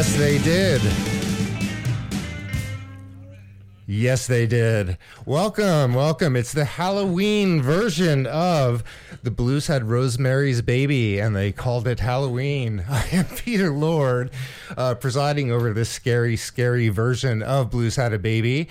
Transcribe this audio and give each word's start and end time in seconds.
yes, 0.00 0.16
they 0.16 0.38
did. 0.38 0.80
Yes, 3.86 4.26
they 4.26 4.46
did. 4.46 4.96
Welcome, 5.26 5.92
welcome. 5.92 6.36
It's 6.36 6.54
the 6.54 6.64
Halloween 6.64 7.60
version 7.60 8.26
of 8.26 8.82
the 9.22 9.30
Blues 9.30 9.66
had 9.66 9.90
Rosemary's 9.90 10.62
Baby, 10.62 11.18
and 11.18 11.36
they 11.36 11.52
called 11.52 11.86
it 11.86 12.00
Halloween. 12.00 12.82
I 12.88 13.08
am 13.12 13.26
Peter 13.26 13.70
Lord, 13.70 14.30
uh, 14.74 14.94
presiding 14.94 15.52
over 15.52 15.74
this 15.74 15.90
scary, 15.90 16.36
scary 16.36 16.88
version 16.88 17.42
of 17.42 17.70
Blues 17.70 17.96
had 17.96 18.14
a 18.14 18.18
Baby. 18.18 18.70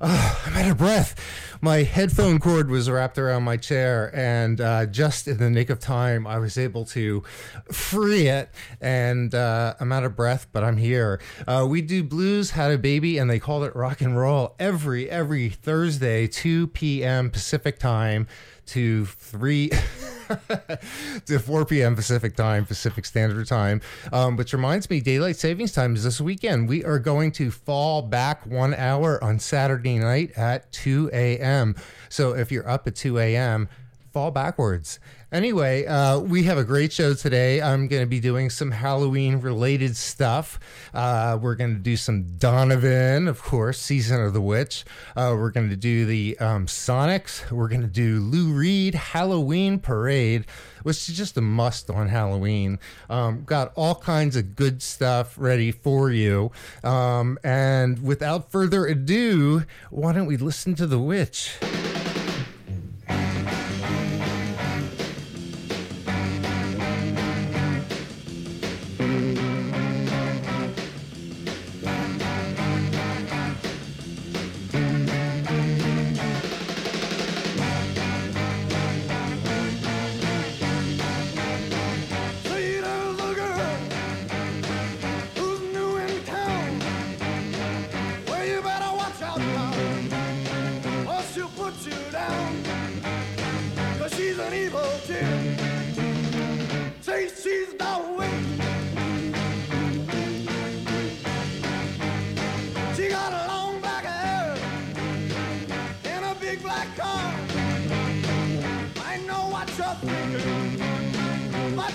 Oh, 0.00 0.42
I'm 0.46 0.56
out 0.56 0.70
of 0.70 0.78
breath. 0.78 1.14
My 1.64 1.84
headphone 1.84 2.40
cord 2.40 2.68
was 2.68 2.90
wrapped 2.90 3.18
around 3.18 3.44
my 3.44 3.56
chair, 3.56 4.10
and 4.16 4.60
uh, 4.60 4.86
just 4.86 5.28
in 5.28 5.36
the 5.36 5.48
nick 5.48 5.70
of 5.70 5.78
time, 5.78 6.26
I 6.26 6.40
was 6.40 6.58
able 6.58 6.84
to 6.86 7.22
free 7.70 8.26
it. 8.26 8.50
And 8.80 9.32
uh, 9.32 9.74
I'm 9.78 9.92
out 9.92 10.02
of 10.02 10.16
breath, 10.16 10.48
but 10.50 10.64
I'm 10.64 10.76
here. 10.76 11.20
Uh, 11.46 11.64
we 11.70 11.80
do 11.80 12.02
blues, 12.02 12.50
had 12.50 12.72
a 12.72 12.78
baby, 12.78 13.16
and 13.16 13.30
they 13.30 13.38
called 13.38 13.62
it 13.62 13.76
rock 13.76 14.00
and 14.00 14.18
roll 14.18 14.56
every 14.58 15.08
every 15.08 15.50
Thursday, 15.50 16.26
2 16.26 16.66
p.m. 16.66 17.30
Pacific 17.30 17.78
time 17.78 18.26
to 18.66 19.06
3 19.06 19.70
to 21.26 21.38
4 21.38 21.64
p.m. 21.66 21.94
Pacific 21.94 22.36
time, 22.36 22.64
Pacific 22.64 23.04
Standard 23.04 23.46
Time. 23.46 23.80
Um, 24.12 24.36
which 24.36 24.52
reminds 24.52 24.88
me, 24.88 25.00
daylight 25.00 25.36
savings 25.36 25.72
time 25.72 25.94
is 25.94 26.04
this 26.04 26.20
weekend. 26.20 26.68
We 26.68 26.84
are 26.84 26.98
going 26.98 27.32
to 27.32 27.50
fall 27.50 28.02
back 28.02 28.46
one 28.46 28.74
hour 28.74 29.22
on 29.22 29.38
Saturday 29.38 29.98
night 29.98 30.32
at 30.36 30.70
2 30.72 31.10
a.m. 31.12 31.76
So 32.08 32.34
if 32.34 32.50
you're 32.52 32.68
up 32.68 32.86
at 32.86 32.96
2 32.96 33.18
a.m., 33.18 33.68
fall 34.12 34.30
backwards. 34.30 35.00
Anyway, 35.32 35.86
uh, 35.86 36.18
we 36.18 36.42
have 36.42 36.58
a 36.58 36.64
great 36.64 36.92
show 36.92 37.14
today. 37.14 37.62
I'm 37.62 37.88
going 37.88 38.02
to 38.02 38.06
be 38.06 38.20
doing 38.20 38.50
some 38.50 38.70
Halloween 38.70 39.40
related 39.40 39.96
stuff. 39.96 40.60
Uh, 40.92 41.38
we're 41.40 41.54
going 41.54 41.72
to 41.72 41.80
do 41.80 41.96
some 41.96 42.36
Donovan, 42.36 43.26
of 43.28 43.42
course, 43.42 43.78
Season 43.80 44.20
of 44.20 44.34
the 44.34 44.42
Witch. 44.42 44.84
Uh, 45.16 45.34
we're 45.34 45.50
going 45.50 45.70
to 45.70 45.76
do 45.76 46.04
the 46.04 46.38
um, 46.38 46.66
Sonics. 46.66 47.50
We're 47.50 47.68
going 47.68 47.80
to 47.80 47.86
do 47.86 48.20
Lou 48.20 48.52
Reed 48.52 48.94
Halloween 48.94 49.78
Parade, 49.78 50.44
which 50.82 51.08
is 51.08 51.16
just 51.16 51.38
a 51.38 51.40
must 51.40 51.88
on 51.88 52.08
Halloween. 52.08 52.78
Um, 53.08 53.44
got 53.44 53.72
all 53.74 53.94
kinds 53.94 54.36
of 54.36 54.54
good 54.54 54.82
stuff 54.82 55.34
ready 55.38 55.72
for 55.72 56.10
you. 56.10 56.52
Um, 56.84 57.38
and 57.42 58.04
without 58.04 58.52
further 58.52 58.84
ado, 58.84 59.64
why 59.88 60.12
don't 60.12 60.26
we 60.26 60.36
listen 60.36 60.74
to 60.74 60.86
The 60.86 60.98
Witch? 60.98 61.56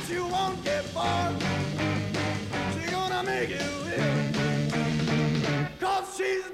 You 0.09 0.25
won't 0.27 0.63
get 0.63 0.83
far. 0.85 1.33
She's 2.73 2.89
gonna 2.89 3.23
make 3.23 3.49
you 3.49 3.57
ill. 3.57 3.85
Cause 5.79 6.17
she's 6.17 6.46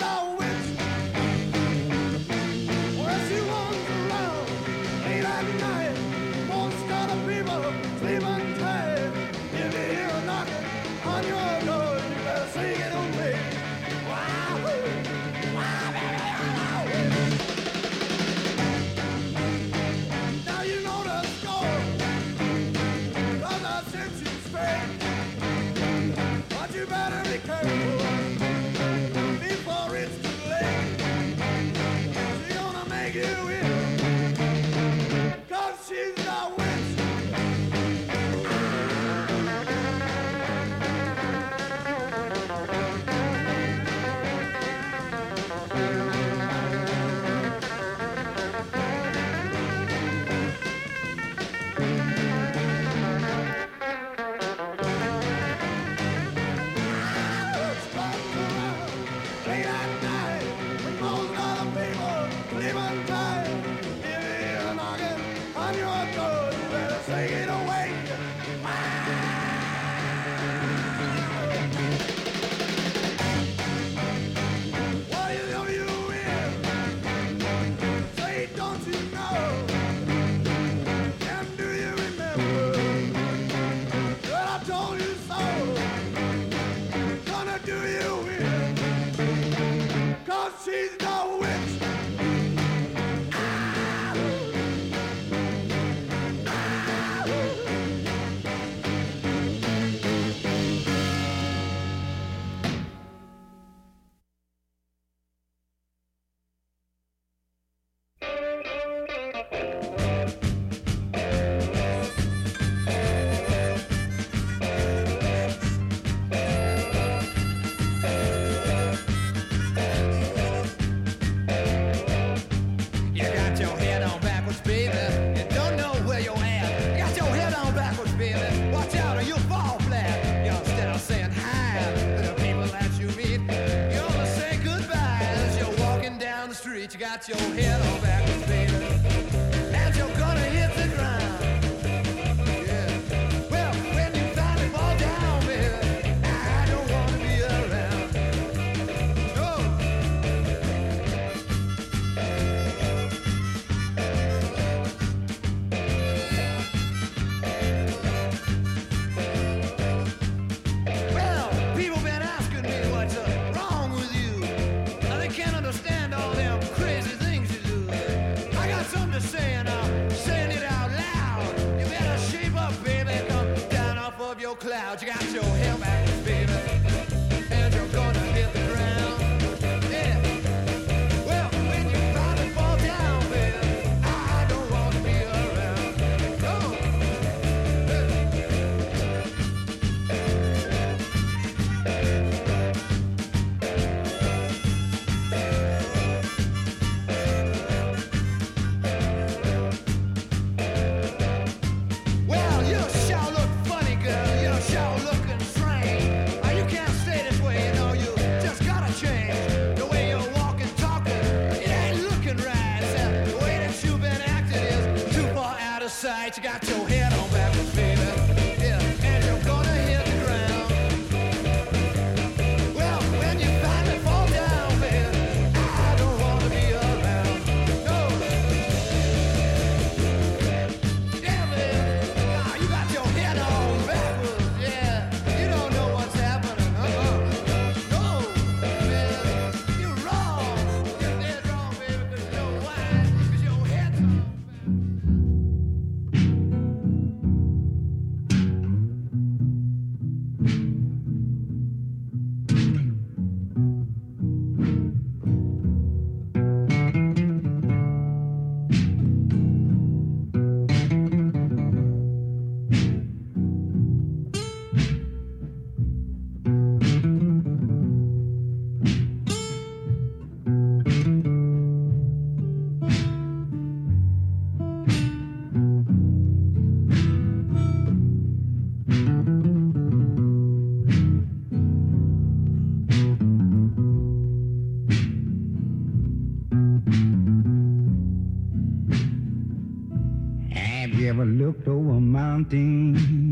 Over 291.65 292.01
mountains. 292.01 293.22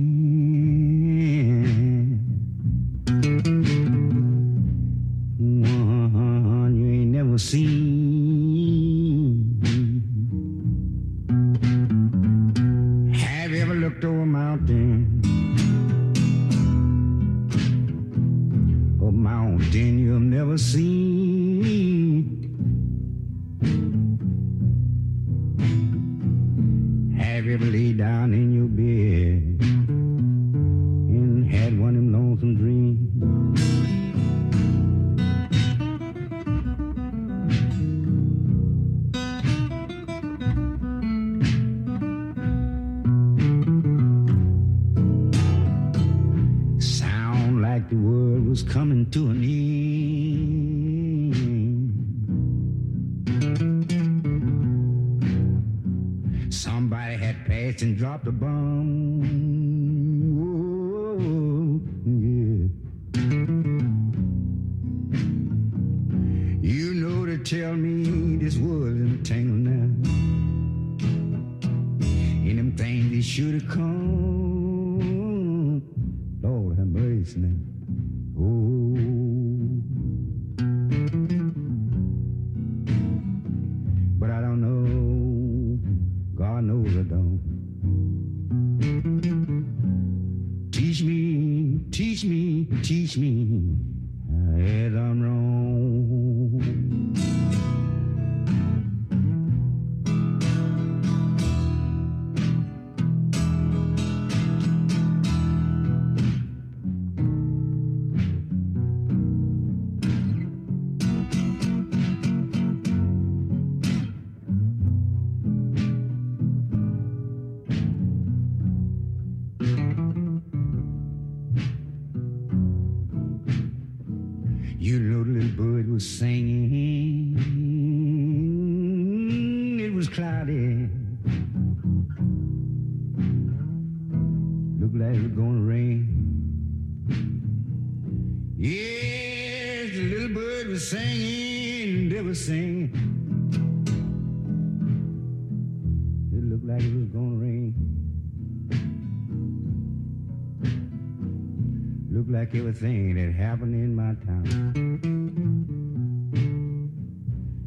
thing 152.73 153.15
that 153.15 153.33
happened 153.33 153.75
in 153.75 153.95
my 153.95 154.13
town. 154.25 155.01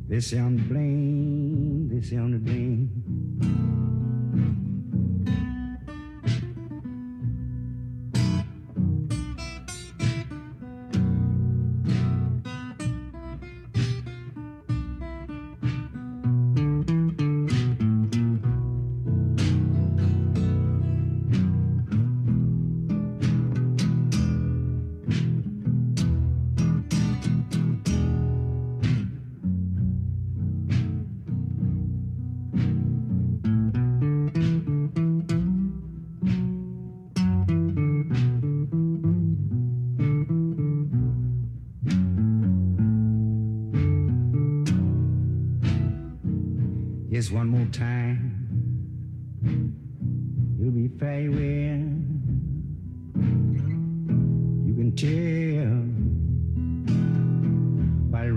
This 0.08 0.32
on 0.32 0.56
the 0.56 0.62
bling, 0.62 1.88
this 1.88 2.12
on 2.12 2.32
the 2.32 2.38
bling. 2.38 3.03
Time. 47.72 48.40
It'll 50.60 50.72
be 50.72 50.88
farewell. 50.98 51.84
You 54.66 54.74
can 54.74 54.92
tell 54.96 55.84
by 58.10 58.26
the 58.26 58.32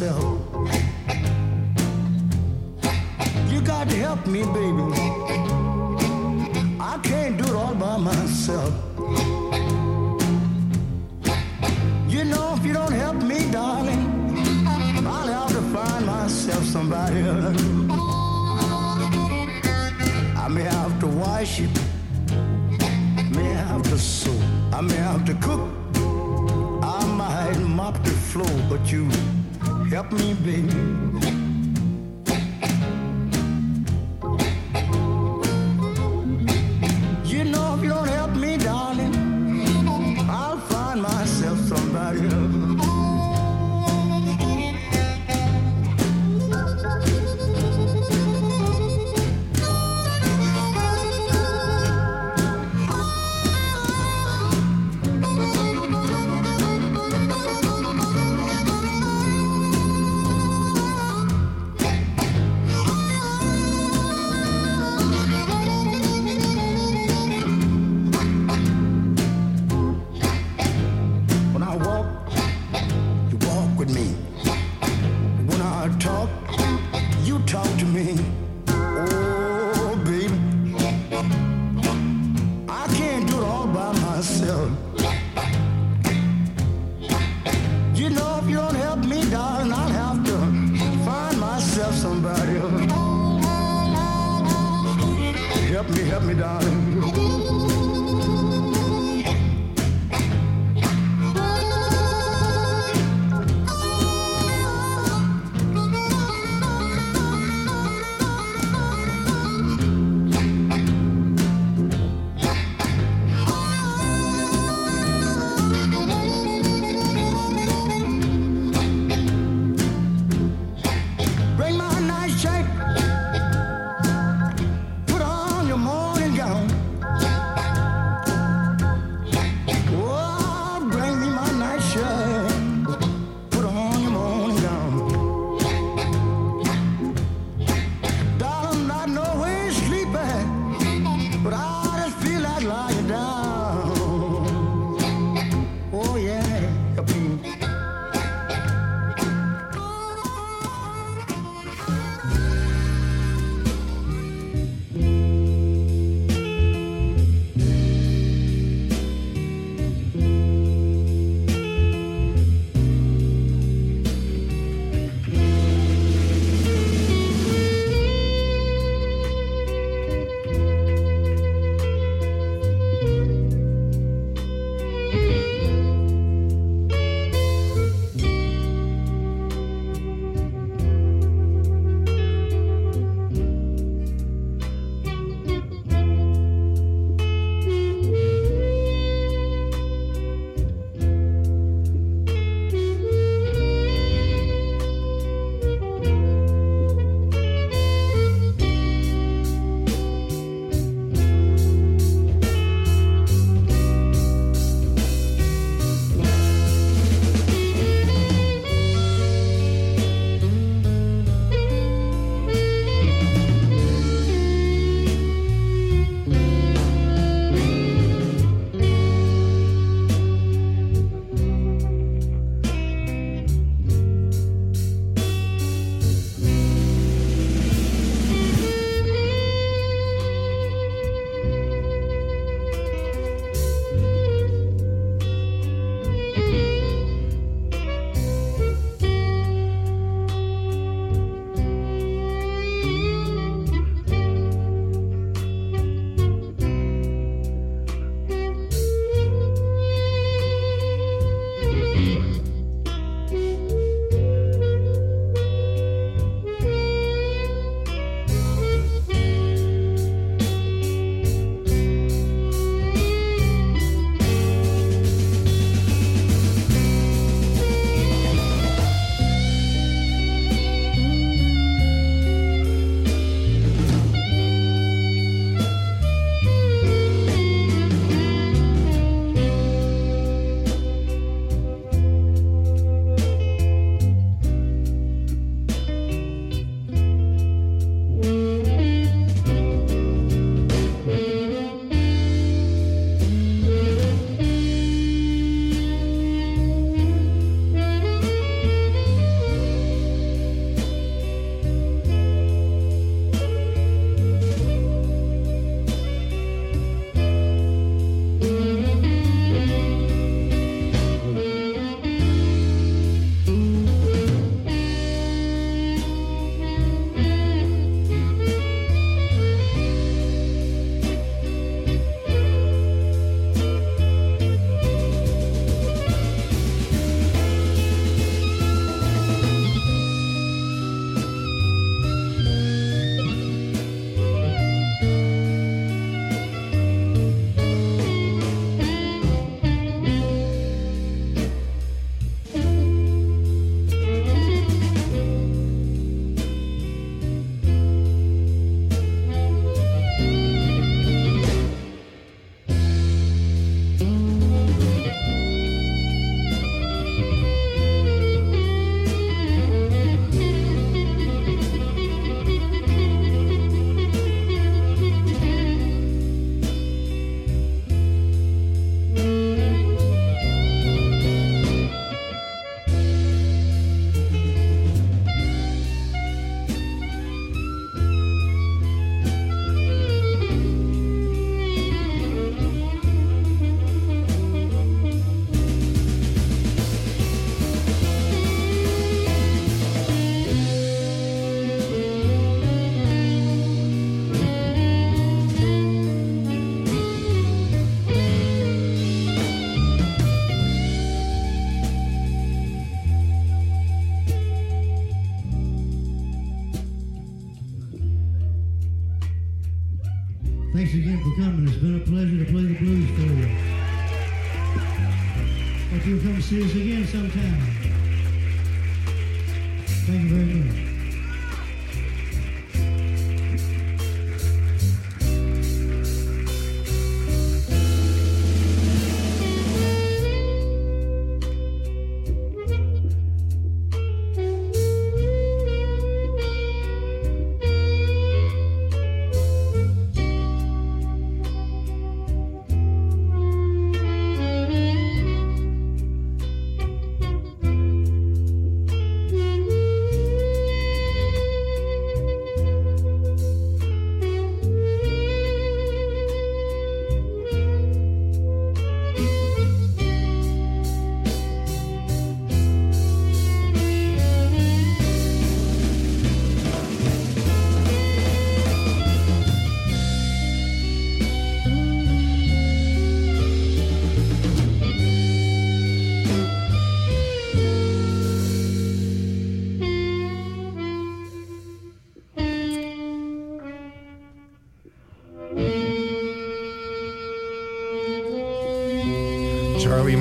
myself. 0.00 0.40
You 3.50 3.60
got 3.60 3.88
to 3.90 3.96
help 3.96 4.26
me, 4.26 4.42
baby. 4.44 4.86
I 6.80 6.98
can't 7.02 7.36
do 7.36 7.44
it 7.44 7.54
all 7.54 7.74
by 7.74 7.96
myself. 7.98 8.72
You 12.08 12.24
know, 12.24 12.54
if 12.56 12.64
you 12.64 12.72
don't 12.72 12.92
help 12.92 13.16
me, 13.16 13.50
darling, 13.50 14.02
I'll 15.06 15.28
have 15.28 15.48
to 15.48 15.62
find 15.74 16.06
myself 16.06 16.64
somebody 16.64 17.20
else. 17.20 17.62
I 20.36 20.48
may 20.48 20.62
have 20.62 20.98
to 21.00 21.06
wash 21.06 21.60
it 21.60 21.78
may 23.36 23.52
have 23.68 23.82
to 23.82 23.98
sew, 23.98 24.34
I 24.72 24.80
may 24.80 24.96
have 24.96 25.24
to 25.26 25.34
cook, 25.34 25.60
I 26.82 27.04
might 27.06 27.60
mop 27.60 28.02
the 28.02 28.10
floor, 28.10 28.50
but 28.68 28.90
you 28.90 29.08
help 29.90 30.12
me, 30.12 30.34
baby. 30.34 31.09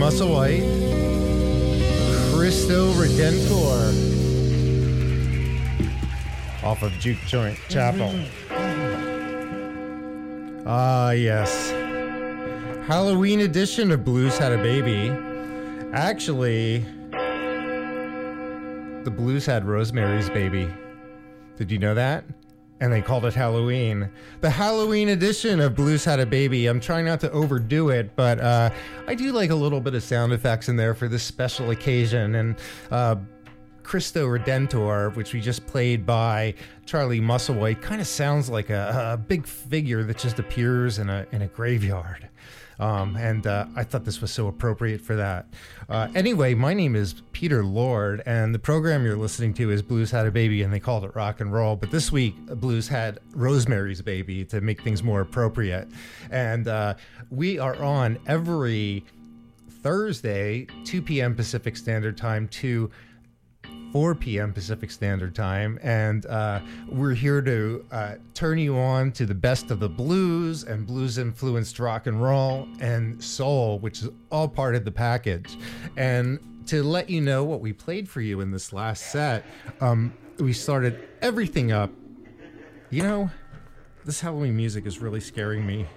Charlie 0.09 0.61
Musselwhite, 0.61 2.33
Christo 2.33 2.93
Redentor, 2.93 3.93
off 6.63 6.81
of 6.81 6.91
Juke 6.93 7.19
Joint 7.27 7.57
Chapel. 7.69 8.13
Ah, 10.65 11.11
yes. 11.11 11.71
Halloween 12.87 13.41
edition 13.41 13.91
of 13.91 14.03
Blues 14.03 14.37
Had 14.37 14.51
a 14.51 14.57
Baby. 14.57 15.11
Actually, 15.93 16.79
the 19.03 19.11
Blues 19.11 19.45
had 19.45 19.65
Rosemary's 19.65 20.29
Baby. 20.29 20.67
Did 21.57 21.71
you 21.71 21.77
know 21.77 21.93
that? 21.93 22.23
And 22.81 22.93
they 22.93 23.01
called 23.01 23.25
it 23.25 23.33
Halloween. 23.33 24.09
The 24.39 24.49
Halloween 24.49 25.09
edition 25.09 25.59
of 25.59 25.75
Blues 25.75 26.05
Had 26.05 26.21
a 26.21 26.25
Baby. 26.25 26.67
I'm 26.67 26.79
trying 26.79 27.05
not 27.05 27.19
to 27.21 27.31
overdo 27.31 27.89
it, 27.89 28.15
but 28.15 28.39
uh, 28.39 28.69
I 29.05 29.15
do 29.15 29.33
like 29.33 29.49
a 29.49 29.55
little 29.55 29.81
bit 29.81 29.95
of 29.95 30.03
sound 30.03 30.31
effects 30.31 30.69
in 30.69 30.77
there 30.77 30.93
for 30.93 31.09
this 31.09 31.23
special 31.23 31.71
occasion. 31.71 32.35
And 32.35 32.55
uh, 32.89 33.17
Christo 33.83 34.27
Redentor, 34.27 35.13
which 35.15 35.33
we 35.33 35.41
just 35.41 35.65
played 35.65 36.05
by 36.05 36.53
Charlie 36.85 37.19
Musselwhite, 37.19 37.81
kind 37.81 37.99
of 37.99 38.07
sounds 38.07 38.49
like 38.49 38.69
a, 38.69 39.13
a 39.13 39.17
big 39.17 39.45
figure 39.45 40.03
that 40.03 40.17
just 40.17 40.39
appears 40.39 40.99
in 40.99 41.09
a 41.09 41.25
in 41.31 41.41
a 41.41 41.47
graveyard. 41.47 42.28
Um, 42.79 43.15
and 43.17 43.45
uh, 43.45 43.65
I 43.75 43.83
thought 43.83 44.05
this 44.05 44.21
was 44.21 44.31
so 44.31 44.47
appropriate 44.47 45.01
for 45.01 45.15
that. 45.15 45.47
Uh, 45.89 46.07
anyway, 46.15 46.53
my 46.53 46.73
name 46.73 46.95
is 46.95 47.21
Peter 47.33 47.63
Lord, 47.63 48.23
and 48.25 48.55
the 48.55 48.59
program 48.59 49.03
you're 49.03 49.17
listening 49.17 49.53
to 49.55 49.69
is 49.69 49.81
Blues 49.81 50.11
Had 50.11 50.25
a 50.25 50.31
Baby, 50.31 50.63
and 50.63 50.73
they 50.73 50.79
called 50.79 51.03
it 51.03 51.13
rock 51.15 51.41
and 51.41 51.51
roll. 51.51 51.75
But 51.75 51.91
this 51.91 52.11
week, 52.11 52.35
Blues 52.45 52.87
had 52.87 53.19
Rosemary's 53.31 54.01
Baby 54.01 54.45
to 54.45 54.61
make 54.61 54.81
things 54.81 55.03
more 55.03 55.21
appropriate. 55.21 55.89
And 56.31 56.67
uh, 56.67 56.95
we 57.29 57.59
are 57.59 57.75
on 57.75 58.17
every 58.27 59.03
Thursday, 59.81 60.67
2 60.85 61.01
p.m. 61.01 61.35
Pacific 61.35 61.75
Standard 61.77 62.17
Time 62.17 62.47
to 62.49 62.89
4 63.91 64.15
p.m. 64.15 64.54
Pacific 64.54 64.91
Standard 64.91 65.34
Time, 65.34 65.80
and 65.82 66.25
uh, 66.28 66.60
we're 66.88 67.13
here 67.13 67.41
to 67.41 67.86
uh, 67.91 68.15
turn 68.34 68.58
you 68.58 68.78
on 68.78 69.12
to 69.13 69.25
the 69.25 69.34
best 69.34 69.71
of 69.71 69.80
the 69.80 69.89
blues 69.89 70.63
and 70.63 70.86
blues 70.86 71.17
influenced 71.17 71.80
rock 71.80 72.08
and 72.08 72.21
roll 72.21 72.67
and 72.80 73.23
soul, 73.23 73.80
which 73.80 74.02
is 74.02 74.10
all 74.32 74.47
part 74.47 74.75
of 74.75 74.86
the 74.86 74.91
package. 74.91 75.58
And 75.97 76.39
to 76.67 76.84
let 76.84 77.10
you 77.10 77.21
know 77.21 77.43
what 77.43 77.62
we 77.62 77.73
played 77.73 78.08
for 78.08 78.21
you 78.21 78.41
in 78.41 78.52
this 78.52 78.71
last 78.71 79.12
set, 79.12 79.43
um, 79.82 80.13
we 80.38 80.54
started 80.54 81.08
everything 81.21 81.71
up. 81.71 81.91
You 82.91 83.04
know, 83.04 83.32
this 84.06 84.21
Halloween 84.21 84.56
music 84.56 84.86
is 84.86 84.99
really 84.99 85.19
scaring 85.19 85.65
me 85.65 85.88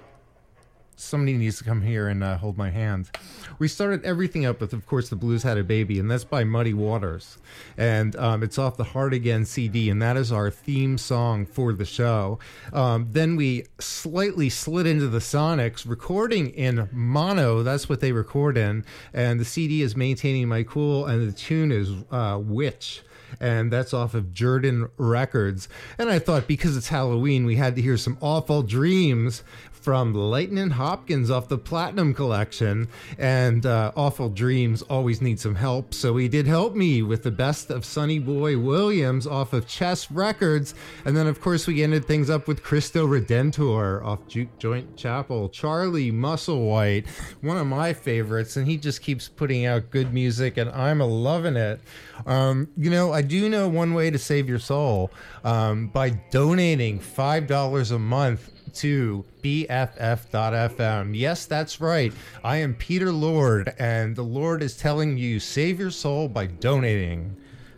somebody 1.03 1.37
needs 1.37 1.59
to 1.59 1.65
come 1.65 1.83
here 1.83 2.09
and 2.09 2.23
uh, 2.23 2.37
hold 2.37 2.57
my 2.57 2.71
hand. 2.71 3.11
We 3.59 3.69
started 3.69 4.05
everything 4.05 4.47
up 4.47 4.61
with, 4.61 4.73
of 4.73 4.87
course, 4.87 5.09
the 5.09 5.17
Blues 5.17 5.43
Had 5.43 5.59
a 5.59 5.65
Baby, 5.65 5.99
and 5.99 6.11
that's 6.11 6.25
by 6.25 6.45
Muddy 6.45 6.75
Waters, 6.75 7.38
and 7.77 8.17
um, 8.17 8.43
it's 8.43 8.59
off 8.59 8.77
the 8.77 8.85
Hard 8.85 9.12
Again 9.12 9.45
CD, 9.45 9.91
and 9.91 10.01
that 10.01 10.17
is 10.17 10.33
our 10.33 10.51
theme 10.51 10.97
song 10.99 11.45
for 11.45 11.73
the 11.73 11.85
show. 11.85 12.38
Um, 12.73 13.09
then 13.11 13.37
we 13.37 13.67
slightly 13.79 14.49
slid 14.49 14.87
into 14.87 15.09
the 15.09 15.19
Sonics, 15.19 15.88
recording 15.88 16.51
in 16.51 16.88
mono. 16.93 17.62
That's 17.62 17.88
what 17.88 18.01
they 18.01 18.12
record 18.12 18.57
in, 18.57 18.85
and 19.12 19.38
the 19.38 19.45
CD 19.45 19.83
is 19.83 19.97
Maintaining 19.97 20.49
My 20.49 20.62
Cool, 20.62 21.07
and 21.07 21.29
the 21.29 21.33
tune 21.33 21.73
is 21.73 21.91
uh, 22.11 22.38
Witch 22.43 23.03
and 23.41 23.73
that's 23.73 23.95
off 23.95 24.15
of 24.15 24.33
Jerden 24.33 24.91
Records. 24.97 25.69
And 25.99 26.11
I 26.11 26.19
thought 26.19 26.47
because 26.47 26.77
it's 26.77 26.88
Halloween, 26.88 27.45
we 27.45 27.57
had 27.57 27.77
to 27.77 27.83
hear 27.83 27.97
some 27.97 28.19
awful 28.21 28.62
dreams 28.62 29.43
from 29.83 30.14
Lightning 30.14 30.71
Hopkins 30.71 31.29
off 31.29 31.49
the 31.49 31.59
Platinum 31.59 32.14
Collection. 32.14 32.87
And 33.18 33.66
uh, 33.66 33.90
Awful 33.97 34.29
Dreams 34.29 34.83
always 34.83 35.21
need 35.21 35.40
some 35.40 35.57
help, 35.57 35.92
so 35.92 36.16
he 36.16 36.29
did 36.29 36.47
help 36.47 36.77
me 36.77 37.03
with 37.03 37.25
the 37.25 37.33
best 37.33 37.68
of 37.71 37.85
Sonny 37.85 38.21
Boy 38.21 38.57
Williams 38.57 39.27
off 39.27 39.53
of 39.53 39.66
Chess 39.66 40.09
Records. 40.11 40.75
And 41.05 41.16
then, 41.16 41.27
of 41.27 41.40
course, 41.40 41.66
we 41.66 41.83
ended 41.83 42.05
things 42.05 42.31
up 42.31 42.47
with 42.47 42.62
Christo 42.62 43.07
Redentor 43.07 44.05
off 44.05 44.27
Juke 44.29 44.57
Joint 44.59 44.97
Chapel. 44.97 45.49
Charlie 45.49 46.12
Musselwhite, 46.12 47.09
one 47.40 47.57
of 47.57 47.66
my 47.66 47.92
favorites, 47.92 48.57
and 48.57 48.68
he 48.68 48.77
just 48.77 49.03
keeps 49.03 49.27
putting 49.27 49.66
out 49.66 49.90
good 49.90 50.14
music, 50.14 50.59
and 50.59 50.71
I'm 50.71 51.01
a 51.01 51.07
loving 51.07 51.57
it. 51.57 51.81
Um, 52.25 52.68
you 52.77 52.90
know, 52.90 53.12
I 53.12 53.23
do 53.23 53.49
know 53.49 53.68
one 53.68 53.95
way 53.95 54.11
to 54.11 54.18
save 54.18 54.49
your 54.49 54.61
soul 54.61 55.11
um, 55.42 55.88
by 55.88 56.11
donating 56.11 57.01
$5 57.01 57.92
a 57.92 57.99
month 57.99 58.52
to 58.75 59.25
BFF.FM. 59.43 61.17
Yes, 61.17 61.47
that's 61.47 61.81
right. 61.81 62.13
I 62.45 62.59
am 62.59 62.75
Peter 62.75 63.13
Lord, 63.13 63.75
and 63.79 64.15
the 64.17 64.23
Lord 64.23 64.63
is 64.63 64.77
telling 64.77 65.17
you 65.19 65.41
save 65.41 65.79
your 65.79 65.91
soul 65.91 66.29
by 66.29 66.47
donating. 66.47 67.37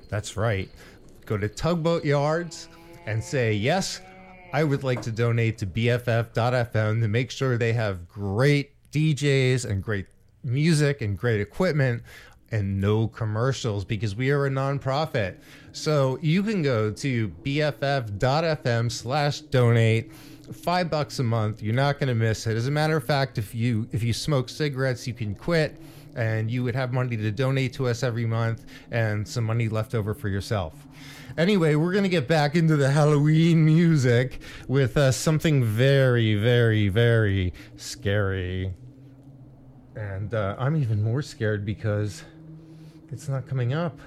That's 0.08 0.36
right. 0.36 0.68
Go 1.26 1.36
to 1.36 1.48
Tugboat 1.48 2.04
Yards 2.04 2.68
and 3.06 3.22
say, 3.22 3.52
Yes, 3.52 4.00
I 4.52 4.62
would 4.64 4.84
like 4.84 5.02
to 5.02 5.10
donate 5.10 5.58
to 5.58 5.66
BFF.FM 5.66 7.00
to 7.00 7.08
make 7.08 7.30
sure 7.30 7.58
they 7.58 7.72
have 7.72 8.08
great 8.08 8.70
DJs 8.92 9.64
and 9.68 9.82
great 9.82 10.06
music 10.44 11.02
and 11.02 11.18
great 11.18 11.40
equipment 11.40 12.02
and 12.52 12.80
no 12.80 13.08
commercials 13.08 13.84
because 13.84 14.14
we 14.14 14.30
are 14.30 14.46
a 14.46 14.50
nonprofit. 14.50 15.38
So 15.72 16.18
you 16.22 16.42
can 16.44 16.62
go 16.62 16.92
to 16.92 17.28
bff.fm 17.28 18.92
slash 18.92 19.40
donate 19.40 20.12
five 20.52 20.90
bucks 20.90 21.18
a 21.18 21.22
month 21.22 21.62
you're 21.62 21.74
not 21.74 21.98
going 21.98 22.08
to 22.08 22.14
miss 22.14 22.46
it. 22.46 22.56
As 22.56 22.66
a 22.66 22.70
matter 22.70 22.96
of 22.96 23.04
fact 23.04 23.38
if 23.38 23.54
you 23.54 23.88
if 23.92 24.02
you 24.02 24.12
smoke 24.12 24.48
cigarettes 24.48 25.06
you 25.06 25.14
can 25.14 25.34
quit 25.34 25.80
and 26.14 26.50
you 26.50 26.62
would 26.62 26.74
have 26.74 26.92
money 26.92 27.16
to 27.16 27.30
donate 27.30 27.72
to 27.74 27.88
us 27.88 28.02
every 28.02 28.26
month 28.26 28.64
and 28.90 29.26
some 29.26 29.44
money 29.44 29.68
left 29.68 29.94
over 29.94 30.14
for 30.14 30.28
yourself. 30.28 30.86
Anyway 31.36 31.74
we're 31.74 31.92
going 31.92 32.04
to 32.04 32.10
get 32.10 32.28
back 32.28 32.54
into 32.54 32.76
the 32.76 32.90
halloween 32.90 33.64
music 33.64 34.40
with 34.68 34.96
uh, 34.96 35.10
something 35.10 35.64
very 35.64 36.34
very 36.34 36.88
very 36.88 37.52
scary. 37.76 38.72
And 39.96 40.34
uh, 40.34 40.56
i'm 40.58 40.76
even 40.76 41.02
more 41.02 41.22
scared 41.22 41.64
because 41.64 42.24
it's 43.10 43.28
not 43.28 43.46
coming 43.46 43.72
up. 43.72 43.98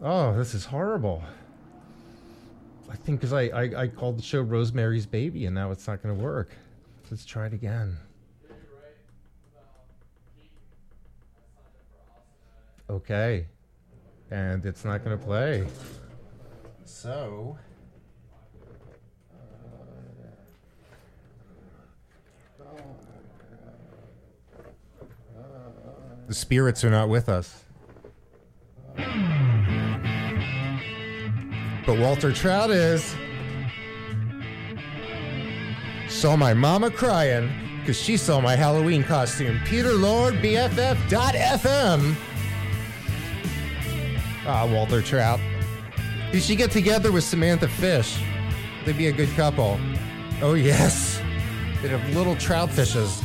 Oh 0.00 0.36
this 0.36 0.54
is 0.54 0.64
horrible 0.64 1.22
I 2.90 2.96
think 2.96 3.20
because 3.20 3.32
I, 3.32 3.42
I, 3.42 3.82
I 3.82 3.88
called 3.88 4.18
the 4.18 4.22
show 4.22 4.40
Rosemary's 4.40 5.06
Baby, 5.06 5.46
and 5.46 5.54
now 5.54 5.70
it's 5.70 5.86
not 5.86 6.02
going 6.02 6.16
to 6.16 6.22
work. 6.22 6.50
Let's 7.10 7.24
try 7.24 7.46
it 7.46 7.52
again. 7.52 7.96
Okay, 12.90 13.46
and 14.30 14.64
it's 14.64 14.84
not 14.84 15.04
going 15.04 15.18
to 15.18 15.22
play. 15.22 15.66
So. 16.84 17.58
Uh, 25.36 25.42
the 26.26 26.34
spirits 26.34 26.82
are 26.82 26.90
not 26.90 27.10
with 27.10 27.28
us. 27.28 27.64
But 31.88 31.98
Walter 32.00 32.34
Trout 32.34 32.70
is. 32.70 33.16
Saw 36.06 36.36
my 36.36 36.52
mama 36.52 36.90
crying 36.90 37.50
because 37.80 37.98
she 37.98 38.18
saw 38.18 38.42
my 38.42 38.54
Halloween 38.54 39.02
costume. 39.02 39.58
Peter 39.64 39.94
Lord, 39.94 40.34
BFF.FM. 40.34 42.14
Ah, 44.44 44.68
Walter 44.70 45.00
Trout. 45.00 45.40
Did 46.30 46.42
she 46.42 46.56
get 46.56 46.70
together 46.70 47.10
with 47.10 47.24
Samantha 47.24 47.68
Fish? 47.68 48.20
They'd 48.84 48.98
be 48.98 49.06
a 49.06 49.12
good 49.12 49.30
couple. 49.30 49.80
Oh, 50.42 50.52
yes. 50.52 51.22
They'd 51.80 51.92
have 51.92 52.14
little 52.14 52.36
trout 52.36 52.70
fishes. 52.70 53.22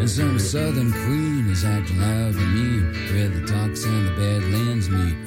And 0.00 0.08
some 0.08 0.38
southern 0.38 0.90
queen 0.92 1.50
is 1.50 1.62
acting 1.62 2.00
loud 2.00 2.34
and 2.34 2.54
mean 2.54 2.94
where 3.12 3.28
the 3.28 3.46
docks 3.46 3.84
and 3.84 4.06
the 4.06 4.12
badlands 4.12 4.88
meet. 4.88 5.26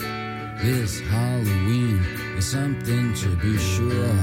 This 0.63 0.99
Halloween 0.99 1.99
is 2.35 2.49
something 2.49 3.13
to 3.13 3.35
be 3.35 3.55
sure. 3.59 4.17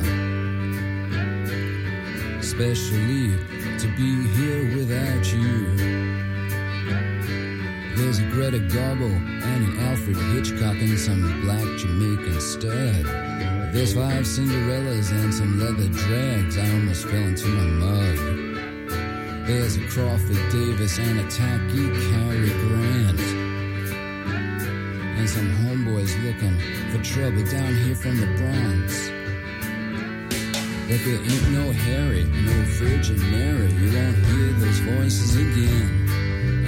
Especially 2.40 3.36
to 3.78 3.86
be 3.96 4.26
here 4.34 4.76
without 4.76 5.32
you. 5.32 5.76
There's 7.94 8.18
a 8.18 8.24
Greta 8.32 8.58
Garbo 8.58 9.08
and 9.08 9.68
an 9.68 9.78
Alfred 9.86 10.16
Hitchcock 10.16 10.74
and 10.74 10.98
some 10.98 11.42
black 11.42 11.78
Jamaican 11.78 12.40
stud. 12.40 13.04
There's 13.72 13.94
five 13.94 14.24
Cinderellas 14.24 15.12
and 15.12 15.32
some 15.32 15.60
leather 15.60 15.88
drags. 15.90 16.58
I 16.58 16.68
almost 16.72 17.06
fell 17.06 17.22
into 17.22 17.46
my 17.46 17.86
mug. 17.86 18.39
There's 19.50 19.76
Crawford 19.92 20.52
Davis 20.52 20.96
and 21.00 21.18
a 21.18 21.28
tacky 21.28 21.90
Cary 21.90 22.50
Grant. 22.50 23.20
And 25.18 25.28
some 25.28 25.50
homeboys 25.66 26.14
looking 26.22 26.56
for 26.92 27.02
trouble 27.02 27.42
down 27.50 27.74
here 27.82 27.96
from 27.96 28.20
the 28.20 28.26
Bronx. 28.38 29.10
But 30.86 31.04
there 31.04 31.18
ain't 31.18 31.50
no 31.50 31.72
Harry, 31.72 32.22
no 32.26 32.52
Virgin 32.78 33.18
Mary. 33.32 33.72
You 33.72 33.90
won't 33.92 34.16
hear 34.26 34.52
those 34.52 34.78
voices 34.78 35.34
again. 35.34 36.06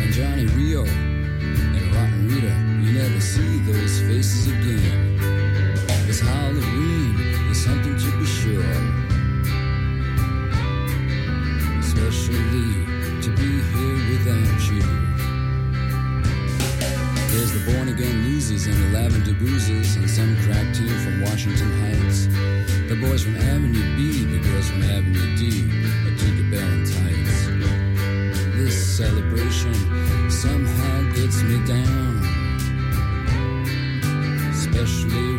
And 0.01 0.13
Johnny 0.13 0.47
Rio 0.47 0.85
and 0.85 1.95
Rotten 1.95 2.29
Rita, 2.29 2.53
you 2.83 2.99
never 2.99 3.21
see 3.21 3.61
those 3.61 4.01
faces 4.01 4.49
again. 4.49 5.19
This 6.09 6.19
Halloween 6.19 7.15
is 7.49 7.65
something 7.65 7.97
to 7.97 8.19
be 8.19 8.27
sure. 8.27 9.02
Born 17.67 17.89
again 17.89 18.25
losers 18.25 18.67
and 18.67 18.75
the 18.75 18.99
lavender 18.99 19.35
boozers 19.35 19.95
and 19.97 20.11
some 20.11 20.37
crack 20.43 20.75
team 20.75 20.89
from 20.89 21.21
Washington 21.23 21.71
Heights. 21.81 22.27
The 22.89 22.99
boys 23.01 23.23
from 23.23 23.37
Avenue 23.37 23.97
B, 23.97 24.25
the 24.25 24.41
girls 24.49 24.69
from 24.69 24.83
Avenue 24.83 25.37
D, 25.37 25.71
a 26.07 26.17
Tinker 26.19 26.51
Bell 26.51 26.69
and 26.69 26.87
Tights. 26.87 27.47
This 28.57 28.97
celebration 28.97 29.75
somehow 30.29 31.13
gets 31.15 31.43
me 31.43 31.65
down. 31.65 32.23
Especially 34.51 35.32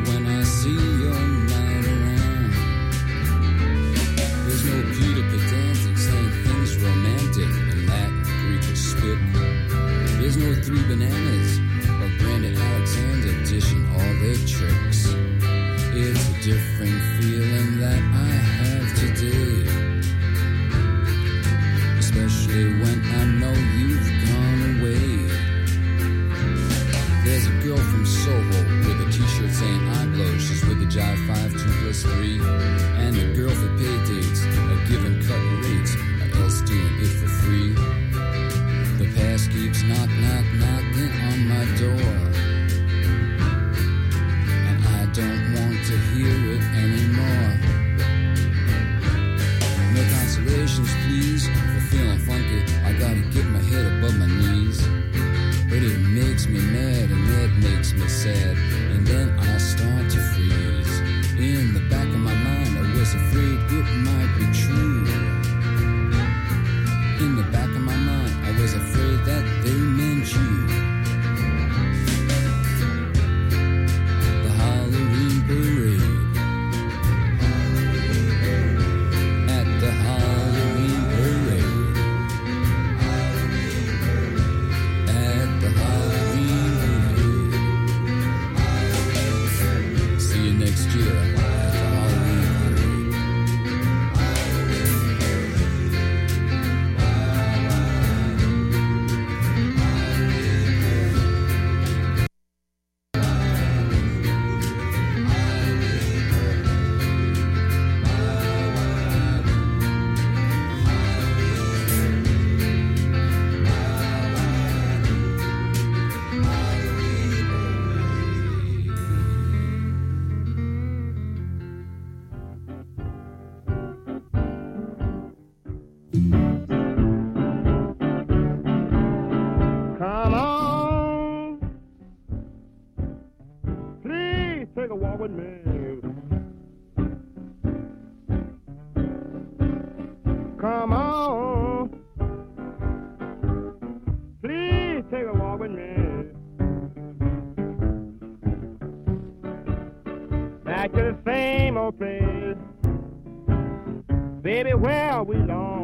we 155.25 155.37
long 155.37 155.82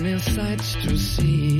many 0.00 0.18
sights 0.20 0.74
to 0.74 0.96
see. 0.96 1.57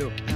là. 0.00 0.29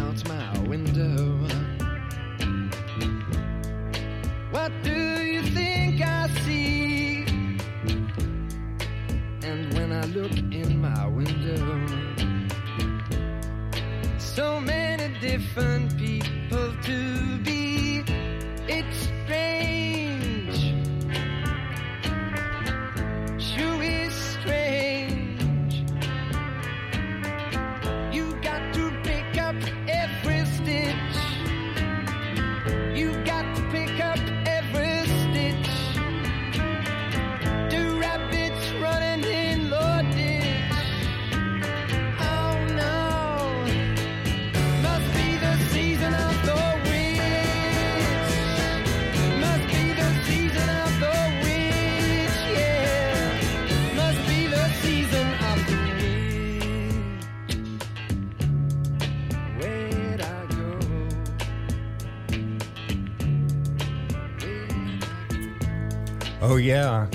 yeah. 66.65 67.07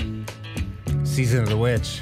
Season 1.03 1.41
of 1.41 1.49
the 1.49 1.57
Witch. 1.57 2.01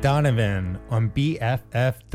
Donovan 0.00 0.78
on 0.88 1.10
BFF.FM 1.10 2.06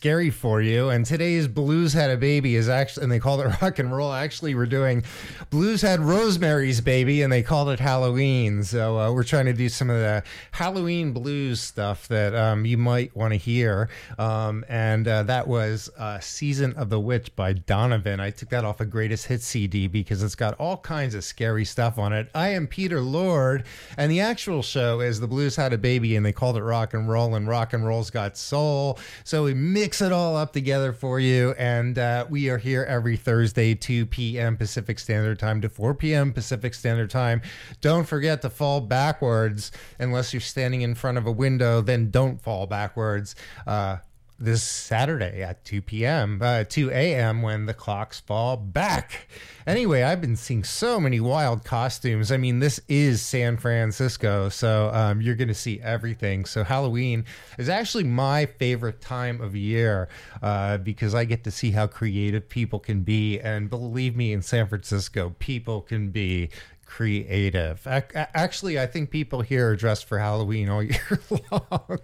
scary 0.00 0.30
for 0.30 0.62
you. 0.62 0.88
And 0.88 1.04
today's 1.04 1.46
Blues 1.46 1.92
Had 1.92 2.08
a 2.08 2.16
Baby 2.16 2.56
is 2.56 2.70
actually, 2.70 3.02
and 3.02 3.12
they 3.12 3.18
called 3.18 3.42
it 3.42 3.48
rock 3.60 3.78
and 3.78 3.94
roll. 3.94 4.14
Actually, 4.14 4.54
we're 4.54 4.64
doing 4.64 5.04
Blues 5.50 5.82
Had 5.82 6.00
Rosemary's 6.00 6.80
Baby, 6.80 7.20
and 7.20 7.30
they 7.30 7.42
called 7.42 7.68
it 7.68 7.78
Halloween. 7.78 8.62
So 8.62 8.98
uh, 8.98 9.12
we're 9.12 9.24
trying 9.24 9.44
to 9.44 9.52
do 9.52 9.68
some 9.68 9.90
of 9.90 9.96
the 9.96 10.22
Halloween 10.52 11.12
blues 11.12 11.60
stuff 11.60 12.08
that 12.08 12.34
um, 12.34 12.64
you 12.64 12.78
might 12.78 13.14
want 13.14 13.34
to 13.34 13.36
hear. 13.36 13.90
Um, 14.18 14.64
and 14.70 15.06
uh, 15.06 15.24
that 15.24 15.46
was 15.46 15.90
uh, 15.98 16.18
Season 16.18 16.72
of 16.78 16.88
the 16.88 16.98
Witch 16.98 17.36
by 17.36 17.52
Donovan. 17.52 18.20
I 18.20 18.30
took 18.30 18.48
that 18.48 18.64
off 18.64 18.80
a 18.80 18.84
of 18.84 18.90
Greatest 18.90 19.26
Hits 19.26 19.44
CD 19.44 19.86
because 19.86 20.22
it's 20.22 20.34
got 20.34 20.54
all 20.54 20.78
kinds 20.78 21.14
of 21.14 21.24
scary 21.24 21.66
stuff 21.66 21.98
on 21.98 22.14
it. 22.14 22.30
I 22.34 22.48
am 22.48 22.66
Peter 22.66 23.02
Lord, 23.02 23.64
and 23.98 24.10
the 24.10 24.20
actual 24.20 24.62
show 24.62 25.00
is 25.00 25.20
The 25.20 25.28
Blues 25.28 25.56
Had 25.56 25.74
a 25.74 25.78
Baby, 25.78 26.16
and 26.16 26.24
they 26.24 26.32
called 26.32 26.56
it 26.56 26.62
rock 26.62 26.94
and 26.94 27.06
roll, 27.06 27.34
and 27.34 27.46
rock 27.46 27.74
and 27.74 27.86
roll's 27.86 28.08
got 28.08 28.38
soul. 28.38 28.98
So 29.24 29.44
we 29.44 29.52
mix 29.52 29.89
mix 29.90 30.00
it 30.00 30.12
all 30.12 30.36
up 30.36 30.52
together 30.52 30.92
for 30.92 31.18
you. 31.18 31.52
And 31.58 31.98
uh, 31.98 32.24
we 32.30 32.48
are 32.48 32.58
here 32.58 32.84
every 32.84 33.16
Thursday, 33.16 33.74
2 33.74 34.06
p.m. 34.06 34.56
Pacific 34.56 35.00
Standard 35.00 35.40
Time 35.40 35.60
to 35.62 35.68
4 35.68 35.94
p.m. 35.96 36.32
Pacific 36.32 36.74
Standard 36.74 37.10
Time. 37.10 37.42
Don't 37.80 38.06
forget 38.06 38.40
to 38.42 38.50
fall 38.50 38.80
backwards 38.80 39.72
unless 39.98 40.32
you're 40.32 40.40
standing 40.40 40.82
in 40.82 40.94
front 40.94 41.18
of 41.18 41.26
a 41.26 41.32
window, 41.32 41.80
then 41.80 42.08
don't 42.08 42.40
fall 42.40 42.68
backwards. 42.68 43.34
Uh, 43.66 43.96
this 44.40 44.62
Saturday 44.62 45.42
at 45.42 45.64
2 45.66 45.82
p.m., 45.82 46.40
uh, 46.42 46.64
2 46.64 46.90
a.m. 46.90 47.42
when 47.42 47.66
the 47.66 47.74
clocks 47.74 48.18
fall 48.20 48.56
back. 48.56 49.28
Anyway, 49.66 50.02
I've 50.02 50.22
been 50.22 50.36
seeing 50.36 50.64
so 50.64 50.98
many 50.98 51.20
wild 51.20 51.64
costumes. 51.64 52.32
I 52.32 52.38
mean, 52.38 52.58
this 52.58 52.80
is 52.88 53.20
San 53.20 53.58
Francisco, 53.58 54.48
so 54.48 54.90
um, 54.94 55.20
you're 55.20 55.34
going 55.34 55.48
to 55.48 55.54
see 55.54 55.78
everything. 55.80 56.46
So, 56.46 56.64
Halloween 56.64 57.26
is 57.58 57.68
actually 57.68 58.04
my 58.04 58.46
favorite 58.46 59.02
time 59.02 59.40
of 59.42 59.54
year 59.54 60.08
uh, 60.42 60.78
because 60.78 61.14
I 61.14 61.24
get 61.24 61.44
to 61.44 61.50
see 61.50 61.70
how 61.70 61.86
creative 61.86 62.48
people 62.48 62.78
can 62.78 63.02
be. 63.02 63.38
And 63.38 63.68
believe 63.68 64.16
me, 64.16 64.32
in 64.32 64.40
San 64.40 64.66
Francisco, 64.66 65.34
people 65.38 65.82
can 65.82 66.10
be 66.10 66.48
creative. 66.90 67.86
Actually, 67.86 68.78
I 68.78 68.86
think 68.86 69.10
people 69.10 69.42
here 69.42 69.70
are 69.70 69.76
dressed 69.76 70.06
for 70.06 70.18
Halloween 70.18 70.68
all 70.68 70.82
year 70.82 71.20
long. 71.52 72.00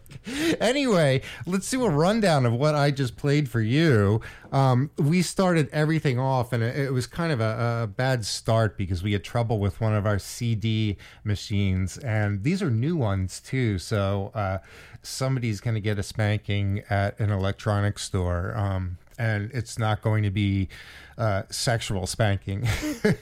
anyway, 0.61 1.22
let's 1.45 1.68
do 1.68 1.84
a 1.84 1.91
rundown 1.91 2.47
of 2.47 2.53
what 2.53 2.76
I 2.76 2.93
just 2.93 3.16
played 3.16 3.49
for 3.49 3.61
you. 3.61 4.20
Um, 4.53 4.91
we 4.97 5.22
started 5.22 5.68
everything 5.72 6.20
off, 6.20 6.53
and 6.53 6.62
it, 6.62 6.93
was 6.93 7.09
kind 7.09 7.32
of 7.32 7.41
a, 7.41 7.82
a 7.82 7.87
bad 7.89 8.24
start 8.24 8.78
because 8.78 9.03
we 9.03 9.12
had 9.12 9.24
trouble 9.24 9.59
with 9.59 9.80
one 9.80 9.93
of 9.93 10.07
our 10.07 10.20
CD 10.20 10.97
machines, 11.24 11.99
and 11.99 12.45
these 12.45 12.62
are 12.62 12.70
new 12.70 12.97
ones 12.97 13.41
too. 13.41 13.80
So 13.80 14.30
uh, 14.34 14.59
somebody's 15.03 15.61
going 15.61 15.74
to 15.74 15.80
get 15.80 15.99
a 15.99 16.05
spanking 16.05 16.84
at 16.89 17.18
an 17.18 17.30
electronics 17.30 18.05
store. 18.05 18.57
Um, 18.57 18.99
and 19.18 19.50
it's 19.52 19.78
not 19.78 20.02
going 20.02 20.22
to 20.22 20.30
be 20.30 20.68
uh, 21.18 21.42
sexual 21.50 22.06
spanking. 22.06 22.66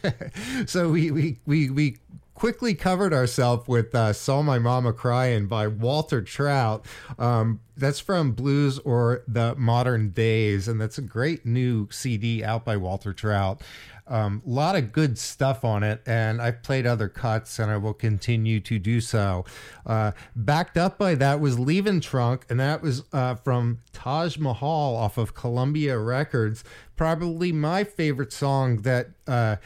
so 0.66 0.90
we, 0.90 1.10
we, 1.10 1.38
we, 1.46 1.70
we 1.70 1.96
quickly 2.34 2.74
covered 2.74 3.12
ourselves 3.12 3.66
with 3.68 3.94
uh, 3.94 4.12
Saw 4.12 4.42
My 4.42 4.58
Mama 4.58 4.92
Crying 4.92 5.46
by 5.46 5.66
Walter 5.68 6.20
Trout. 6.20 6.84
Um, 7.18 7.60
that's 7.76 8.00
from 8.00 8.32
Blues 8.32 8.78
or 8.80 9.22
the 9.26 9.54
Modern 9.56 10.10
Days, 10.10 10.68
and 10.68 10.80
that's 10.80 10.98
a 10.98 11.02
great 11.02 11.46
new 11.46 11.88
CD 11.90 12.44
out 12.44 12.64
by 12.64 12.76
Walter 12.76 13.12
Trout. 13.12 13.62
A 14.06 14.16
um, 14.16 14.42
lot 14.44 14.76
of 14.76 14.92
good 14.92 15.16
stuff 15.16 15.64
on 15.64 15.82
it, 15.82 16.02
and 16.04 16.42
I've 16.42 16.62
played 16.62 16.86
other 16.86 17.08
cuts, 17.08 17.58
and 17.58 17.70
I 17.70 17.78
will 17.78 17.94
continue 17.94 18.60
to 18.60 18.78
do 18.78 19.00
so. 19.00 19.46
Uh, 19.86 20.12
backed 20.36 20.76
up 20.76 20.98
by 20.98 21.14
that 21.14 21.40
was 21.40 21.58
Leaving 21.58 22.00
Trunk, 22.00 22.44
and 22.50 22.60
that 22.60 22.82
was 22.82 23.04
uh, 23.14 23.36
from 23.36 23.80
Taj 23.92 24.36
Mahal 24.36 24.94
off 24.96 25.16
of 25.16 25.34
Columbia 25.34 25.98
Records. 25.98 26.64
Probably 26.96 27.50
my 27.50 27.82
favorite 27.82 28.32
song 28.32 28.82
that 28.82 29.08
uh, 29.26 29.56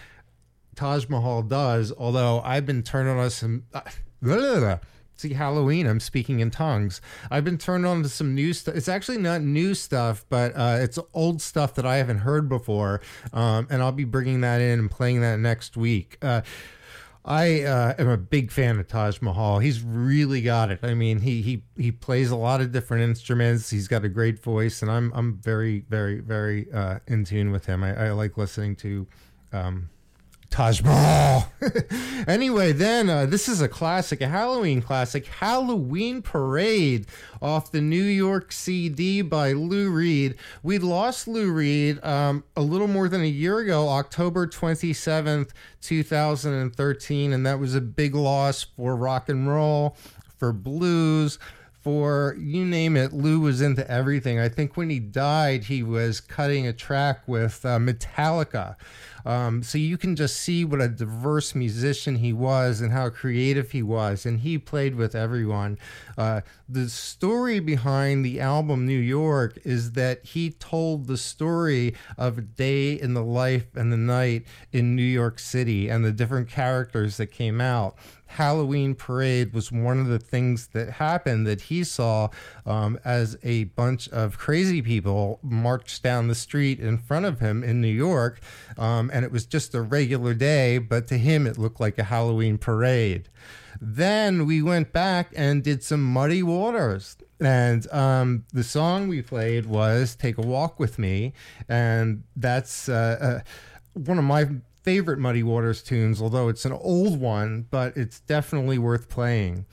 Taj 0.76 1.08
Mahal 1.08 1.42
does, 1.42 1.92
although 1.98 2.40
I've 2.42 2.64
been 2.64 2.84
turning 2.84 3.18
on 3.18 3.30
some. 3.30 3.64
Uh, 3.74 3.80
See, 5.18 5.32
Halloween, 5.32 5.88
I'm 5.88 5.98
speaking 5.98 6.38
in 6.38 6.52
tongues. 6.52 7.00
I've 7.28 7.44
been 7.44 7.58
turned 7.58 7.84
on 7.84 8.04
to 8.04 8.08
some 8.08 8.36
new 8.36 8.52
stuff. 8.52 8.76
It's 8.76 8.86
actually 8.86 9.18
not 9.18 9.42
new 9.42 9.74
stuff, 9.74 10.24
but 10.28 10.52
uh, 10.54 10.78
it's 10.80 10.96
old 11.12 11.42
stuff 11.42 11.74
that 11.74 11.84
I 11.84 11.96
haven't 11.96 12.18
heard 12.18 12.48
before. 12.48 13.00
Um, 13.32 13.66
and 13.68 13.82
I'll 13.82 13.90
be 13.90 14.04
bringing 14.04 14.42
that 14.42 14.60
in 14.60 14.78
and 14.78 14.88
playing 14.88 15.22
that 15.22 15.40
next 15.40 15.76
week. 15.76 16.18
Uh, 16.22 16.42
I 17.24 17.62
uh, 17.62 17.94
am 17.98 18.08
a 18.08 18.16
big 18.16 18.52
fan 18.52 18.78
of 18.78 18.86
Taj 18.86 19.20
Mahal. 19.20 19.58
He's 19.58 19.82
really 19.82 20.40
got 20.40 20.70
it. 20.70 20.78
I 20.84 20.94
mean, 20.94 21.18
he 21.18 21.42
he 21.42 21.64
he 21.76 21.90
plays 21.90 22.30
a 22.30 22.36
lot 22.36 22.60
of 22.60 22.70
different 22.70 23.02
instruments. 23.02 23.70
He's 23.70 23.88
got 23.88 24.04
a 24.04 24.08
great 24.08 24.38
voice, 24.40 24.82
and 24.82 24.90
I'm 24.90 25.10
I'm 25.16 25.38
very 25.38 25.80
very 25.88 26.20
very 26.20 26.72
uh, 26.72 27.00
in 27.08 27.24
tune 27.24 27.50
with 27.50 27.66
him. 27.66 27.82
I, 27.82 28.06
I 28.06 28.10
like 28.12 28.38
listening 28.38 28.76
to. 28.76 29.08
Um, 29.52 29.90
Taj 30.50 30.82
Mahal. 30.82 31.52
anyway, 32.26 32.72
then 32.72 33.10
uh, 33.10 33.26
this 33.26 33.48
is 33.48 33.60
a 33.60 33.68
classic, 33.68 34.20
a 34.20 34.28
Halloween 34.28 34.80
classic, 34.80 35.26
Halloween 35.26 36.22
Parade 36.22 37.06
off 37.40 37.70
the 37.70 37.80
New 37.80 38.02
York 38.02 38.50
CD 38.50 39.22
by 39.22 39.52
Lou 39.52 39.90
Reed. 39.90 40.36
We 40.62 40.78
lost 40.78 41.28
Lou 41.28 41.52
Reed 41.52 42.02
um, 42.02 42.44
a 42.56 42.62
little 42.62 42.88
more 42.88 43.08
than 43.08 43.20
a 43.20 43.26
year 43.26 43.58
ago, 43.58 43.88
October 43.88 44.46
27th, 44.46 45.50
2013, 45.80 47.32
and 47.32 47.46
that 47.46 47.60
was 47.60 47.74
a 47.74 47.80
big 47.80 48.14
loss 48.14 48.64
for 48.64 48.96
rock 48.96 49.28
and 49.28 49.48
roll, 49.48 49.96
for 50.38 50.52
blues, 50.52 51.38
for 51.88 52.36
you 52.38 52.64
name 52.64 52.96
it, 52.96 53.12
Lou 53.12 53.40
was 53.40 53.60
into 53.60 53.88
everything. 53.90 54.38
I 54.38 54.48
think 54.48 54.76
when 54.76 54.90
he 54.90 54.98
died, 54.98 55.64
he 55.64 55.82
was 55.82 56.20
cutting 56.20 56.66
a 56.66 56.72
track 56.72 57.22
with 57.26 57.64
uh, 57.64 57.78
Metallica. 57.78 58.76
Um, 59.28 59.62
so 59.62 59.76
you 59.76 59.98
can 59.98 60.16
just 60.16 60.38
see 60.38 60.64
what 60.64 60.80
a 60.80 60.88
diverse 60.88 61.54
musician 61.54 62.16
he 62.16 62.32
was 62.32 62.80
and 62.80 62.90
how 62.92 63.10
creative 63.10 63.72
he 63.72 63.82
was. 63.82 64.24
And 64.24 64.40
he 64.40 64.56
played 64.56 64.94
with 64.94 65.14
everyone. 65.14 65.78
Uh, 66.16 66.40
the 66.66 66.88
story 66.88 67.60
behind 67.60 68.24
the 68.24 68.40
album 68.40 68.86
New 68.86 68.98
York 68.98 69.58
is 69.64 69.92
that 69.92 70.24
he 70.24 70.52
told 70.52 71.06
the 71.06 71.18
story 71.18 71.94
of 72.16 72.38
a 72.38 72.40
day 72.40 72.94
in 72.98 73.12
the 73.12 73.22
life 73.22 73.66
and 73.76 73.92
the 73.92 73.98
night 73.98 74.46
in 74.72 74.96
New 74.96 75.02
York 75.02 75.38
City 75.38 75.90
and 75.90 76.02
the 76.02 76.12
different 76.12 76.48
characters 76.48 77.18
that 77.18 77.26
came 77.26 77.60
out. 77.60 77.98
Halloween 78.28 78.94
parade 78.94 79.54
was 79.54 79.72
one 79.72 79.98
of 79.98 80.06
the 80.06 80.18
things 80.18 80.68
that 80.68 80.90
happened 80.90 81.46
that 81.46 81.62
he 81.62 81.82
saw 81.82 82.28
um, 82.66 82.98
as 83.04 83.38
a 83.42 83.64
bunch 83.64 84.08
of 84.10 84.38
crazy 84.38 84.82
people 84.82 85.40
marched 85.42 86.02
down 86.02 86.28
the 86.28 86.34
street 86.34 86.78
in 86.78 86.98
front 86.98 87.24
of 87.24 87.40
him 87.40 87.64
in 87.64 87.80
New 87.80 87.88
York. 87.88 88.40
Um, 88.76 89.10
and 89.18 89.24
it 89.24 89.32
was 89.32 89.46
just 89.46 89.74
a 89.74 89.82
regular 89.82 90.32
day, 90.32 90.78
but 90.78 91.08
to 91.08 91.18
him, 91.18 91.44
it 91.44 91.58
looked 91.58 91.80
like 91.80 91.98
a 91.98 92.04
Halloween 92.04 92.56
parade. 92.56 93.28
Then 93.80 94.46
we 94.46 94.62
went 94.62 94.92
back 94.92 95.32
and 95.34 95.60
did 95.60 95.82
some 95.82 96.04
Muddy 96.04 96.40
Waters. 96.40 97.16
And 97.40 97.92
um, 97.92 98.44
the 98.52 98.62
song 98.62 99.08
we 99.08 99.20
played 99.22 99.66
was 99.66 100.14
Take 100.14 100.38
a 100.38 100.42
Walk 100.42 100.78
with 100.78 101.00
Me. 101.00 101.32
And 101.68 102.22
that's 102.36 102.88
uh, 102.88 103.18
uh, 103.20 103.40
one 103.94 104.18
of 104.18 104.24
my 104.24 104.50
favorite 104.84 105.18
Muddy 105.18 105.42
Waters 105.42 105.82
tunes, 105.82 106.22
although 106.22 106.48
it's 106.48 106.64
an 106.64 106.70
old 106.70 107.18
one, 107.18 107.66
but 107.72 107.96
it's 107.96 108.20
definitely 108.20 108.78
worth 108.78 109.08
playing. 109.08 109.66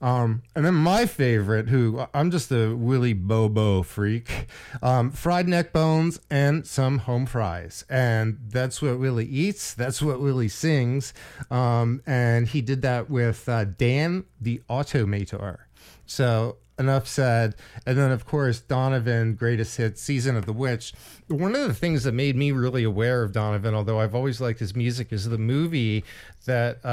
Um, 0.00 0.42
and 0.54 0.64
then 0.64 0.74
my 0.74 1.06
favorite, 1.06 1.68
who 1.68 2.04
I'm 2.12 2.30
just 2.30 2.50
a 2.52 2.74
Willie 2.74 3.14
Bobo 3.14 3.82
freak, 3.82 4.48
um, 4.82 5.10
fried 5.10 5.48
neck 5.48 5.72
bones 5.72 6.20
and 6.30 6.66
some 6.66 6.98
home 6.98 7.26
fries. 7.26 7.84
And 7.88 8.38
that's 8.48 8.82
what 8.82 8.98
Willie 8.98 9.26
eats. 9.26 9.74
That's 9.74 10.02
what 10.02 10.20
Willie 10.20 10.48
sings. 10.48 11.14
Um, 11.50 12.02
and 12.06 12.48
he 12.48 12.60
did 12.60 12.82
that 12.82 13.08
with 13.10 13.48
uh, 13.48 13.64
Dan 13.64 14.24
the 14.40 14.62
Automator. 14.68 15.58
So 16.04 16.56
enough 16.78 17.06
said. 17.06 17.54
And 17.86 17.96
then, 17.96 18.10
of 18.10 18.26
course, 18.26 18.60
Donovan, 18.60 19.34
greatest 19.34 19.76
hit, 19.76 19.98
Season 19.98 20.36
of 20.36 20.46
the 20.46 20.52
Witch. 20.52 20.92
One 21.28 21.56
of 21.56 21.66
the 21.66 21.74
things 21.74 22.04
that 22.04 22.12
made 22.12 22.36
me 22.36 22.52
really 22.52 22.84
aware 22.84 23.22
of 23.22 23.32
Donovan, 23.32 23.74
although 23.74 23.98
I've 23.98 24.14
always 24.14 24.40
liked 24.40 24.60
his 24.60 24.76
music, 24.76 25.12
is 25.12 25.28
the 25.28 25.38
movie 25.38 26.04
that. 26.44 26.84
Uh, 26.84 26.88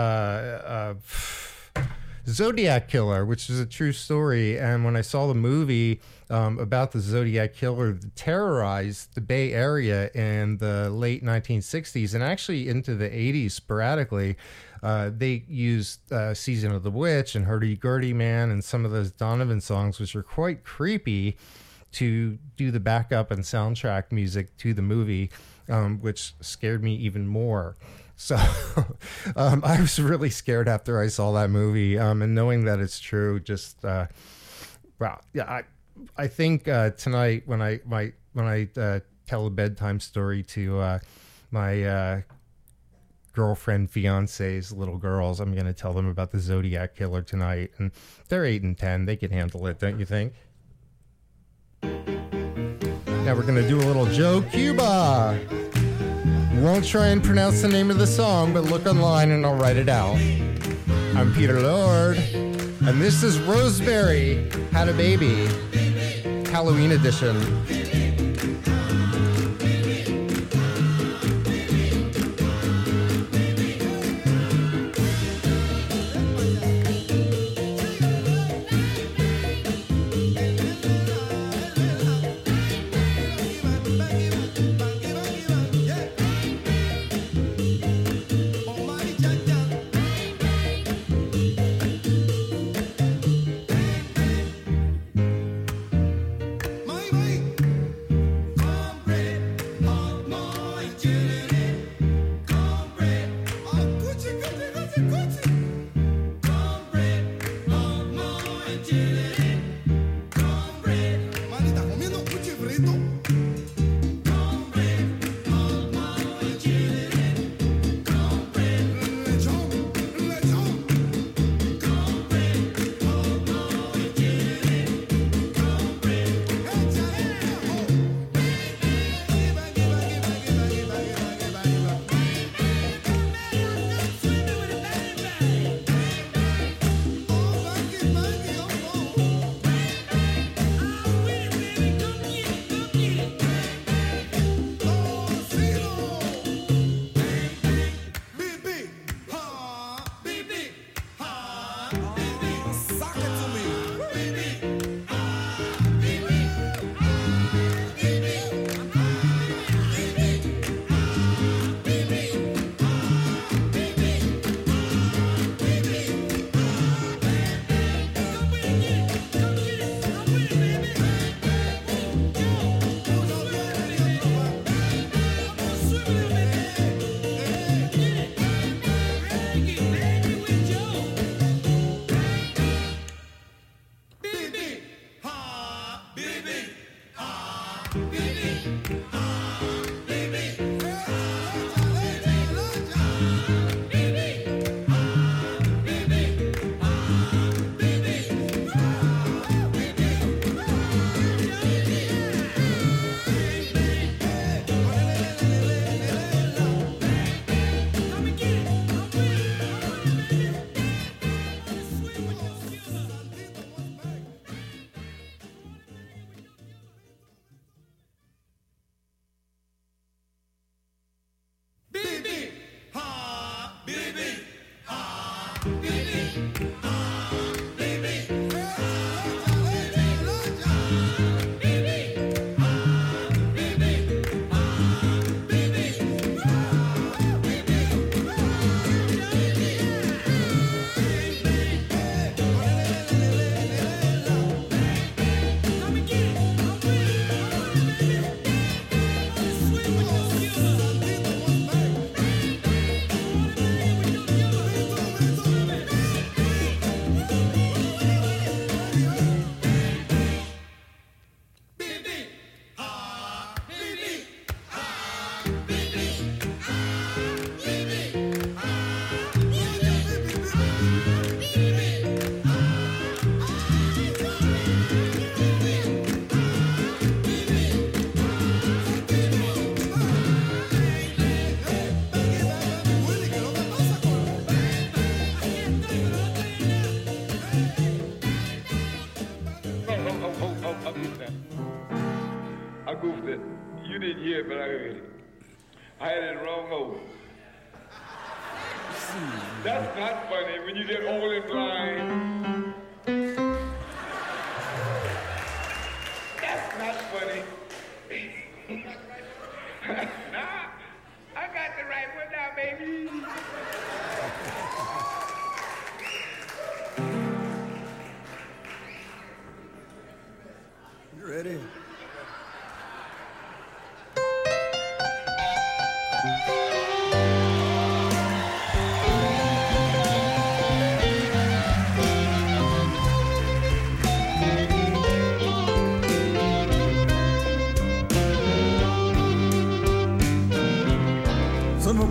uh, 0.65 0.93
Zodiac 2.27 2.87
Killer, 2.87 3.25
which 3.25 3.49
is 3.49 3.59
a 3.59 3.65
true 3.65 3.91
story. 3.91 4.57
And 4.57 4.85
when 4.85 4.95
I 4.95 5.01
saw 5.01 5.27
the 5.27 5.35
movie 5.35 5.99
um, 6.29 6.57
about 6.57 6.91
the 6.91 6.99
Zodiac 6.99 7.53
Killer 7.53 7.91
that 7.93 8.15
terrorized 8.15 9.13
the 9.15 9.21
Bay 9.21 9.53
Area 9.53 10.09
in 10.11 10.57
the 10.57 10.89
late 10.89 11.23
1960s 11.23 12.13
and 12.13 12.23
actually 12.23 12.69
into 12.69 12.95
the 12.95 13.09
80s 13.09 13.51
sporadically, 13.51 14.37
uh, 14.81 15.11
they 15.15 15.43
used 15.47 16.11
uh, 16.11 16.33
Season 16.33 16.71
of 16.71 16.83
the 16.83 16.91
Witch 16.91 17.35
and 17.35 17.45
Hurdy 17.45 17.75
Gurdy 17.75 18.13
Man 18.13 18.51
and 18.51 18.63
some 18.63 18.85
of 18.85 18.91
those 18.91 19.11
Donovan 19.11 19.61
songs, 19.61 19.99
which 19.99 20.15
are 20.15 20.23
quite 20.23 20.63
creepy, 20.63 21.37
to 21.93 22.39
do 22.57 22.71
the 22.71 22.79
backup 22.79 23.31
and 23.31 23.43
soundtrack 23.43 24.11
music 24.11 24.55
to 24.57 24.73
the 24.73 24.81
movie, 24.81 25.29
um, 25.69 25.99
which 25.99 26.33
scared 26.41 26.83
me 26.83 26.95
even 26.95 27.27
more. 27.27 27.75
So 28.15 28.35
um, 29.35 29.63
I 29.65 29.81
was 29.81 29.99
really 29.99 30.29
scared 30.29 30.67
after 30.67 30.99
I 30.99 31.07
saw 31.07 31.31
that 31.33 31.49
movie, 31.49 31.97
um, 31.97 32.21
and 32.21 32.35
knowing 32.35 32.65
that 32.65 32.79
it's 32.79 32.99
true, 32.99 33.39
just 33.39 33.83
uh, 33.83 34.07
wow, 34.99 35.19
yeah, 35.33 35.49
I 35.49 35.63
I 36.17 36.27
think 36.27 36.67
uh, 36.67 36.91
tonight 36.91 37.43
when 37.45 37.61
I 37.61 37.79
my 37.85 38.13
when 38.33 38.45
I 38.45 38.69
uh, 38.79 38.99
tell 39.27 39.47
a 39.47 39.49
bedtime 39.49 39.99
story 39.99 40.43
to 40.43 40.79
uh, 40.79 40.99
my 41.51 41.83
uh, 41.83 42.21
girlfriend, 43.33 43.89
fiance's 43.89 44.71
little 44.71 44.97
girls, 44.97 45.39
I'm 45.39 45.53
going 45.53 45.65
to 45.65 45.73
tell 45.73 45.93
them 45.93 46.07
about 46.07 46.31
the 46.31 46.39
Zodiac 46.39 46.95
killer 46.95 47.21
tonight, 47.21 47.71
and 47.77 47.91
they're 48.29 48.45
eight 48.45 48.63
and 48.63 48.77
ten; 48.77 49.05
they 49.05 49.15
can 49.15 49.31
handle 49.31 49.65
it, 49.67 49.79
don't 49.79 49.99
you 49.99 50.05
think? 50.05 50.33
Now 51.81 53.35
we're 53.35 53.43
going 53.43 53.55
to 53.55 53.67
do 53.67 53.77
a 53.77 53.85
little 53.87 54.05
Joe 54.05 54.43
Cuba. 54.51 55.39
Won't 56.63 56.85
try 56.85 57.07
and 57.07 57.21
pronounce 57.21 57.61
the 57.61 57.67
name 57.67 57.91
of 57.91 57.97
the 57.97 58.07
song, 58.07 58.53
but 58.53 58.63
look 58.63 58.85
online 58.85 59.31
and 59.31 59.45
I'll 59.45 59.53
write 59.53 59.75
it 59.75 59.89
out. 59.89 60.15
I'm 61.13 61.33
Peter 61.33 61.59
Lord, 61.59 62.15
and 62.15 63.01
this 63.01 63.21
is 63.21 63.37
Roseberry 63.41 64.49
Had 64.71 64.87
a 64.87 64.93
Baby, 64.93 65.47
Halloween 66.49 66.93
edition. 66.93 67.35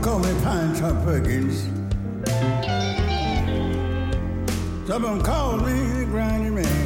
call 0.03 0.19
me 0.19 0.35
Pine 0.43 0.75
Top 0.75 1.05
Perkins. 1.05 1.63
Some 4.87 5.05
of 5.07 5.23
call 5.23 5.57
me 5.57 6.05
Grindy 6.05 6.53
Man. 6.53 6.82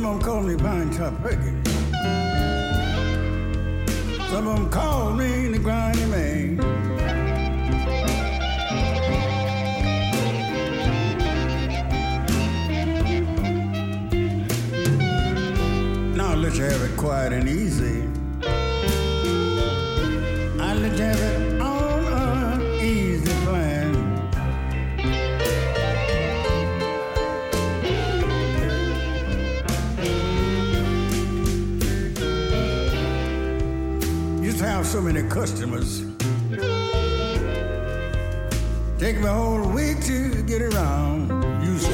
Some 0.00 0.14
of 0.14 0.24
them 0.24 0.26
call 0.26 0.42
me 0.42 0.56
Top 0.96 1.22
Peggy. 1.22 1.52
Some 4.30 4.46
of 4.48 4.56
them 4.56 4.70
call 4.70 5.12
me 5.12 5.48
the 5.48 5.58
Grindy 5.58 6.08
Man. 6.08 6.56
Now 16.16 16.34
let's 16.34 16.56
have 16.56 16.80
it 16.80 16.96
quiet 16.96 17.34
and 17.34 17.46
easy. 17.46 17.69
Customers. 35.30 36.00
Take 38.98 39.18
me 39.20 39.26
a 39.26 39.32
whole 39.32 39.68
week 39.68 40.04
to 40.06 40.42
get 40.42 40.60
around. 40.60 41.28
To. 41.28 41.90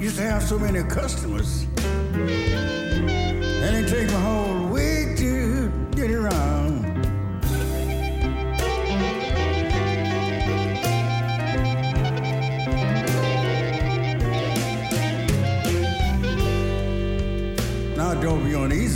Used 0.00 0.16
to 0.16 0.22
have 0.22 0.42
so 0.42 0.58
many 0.58 0.82
customers. 0.82 1.64
And 3.62 3.76
it 3.76 3.88
take 3.88 4.08
a 4.08 4.20
whole 4.20 4.55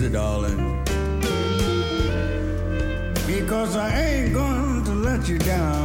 be 0.01 0.07
uneasy, 0.07 0.12
darling. 0.12 0.84
Because 3.26 3.76
I 3.76 4.01
ain't 4.01 4.34
going 4.34 4.84
to 4.84 4.92
let 4.92 5.28
you 5.28 5.38
down. 5.38 5.80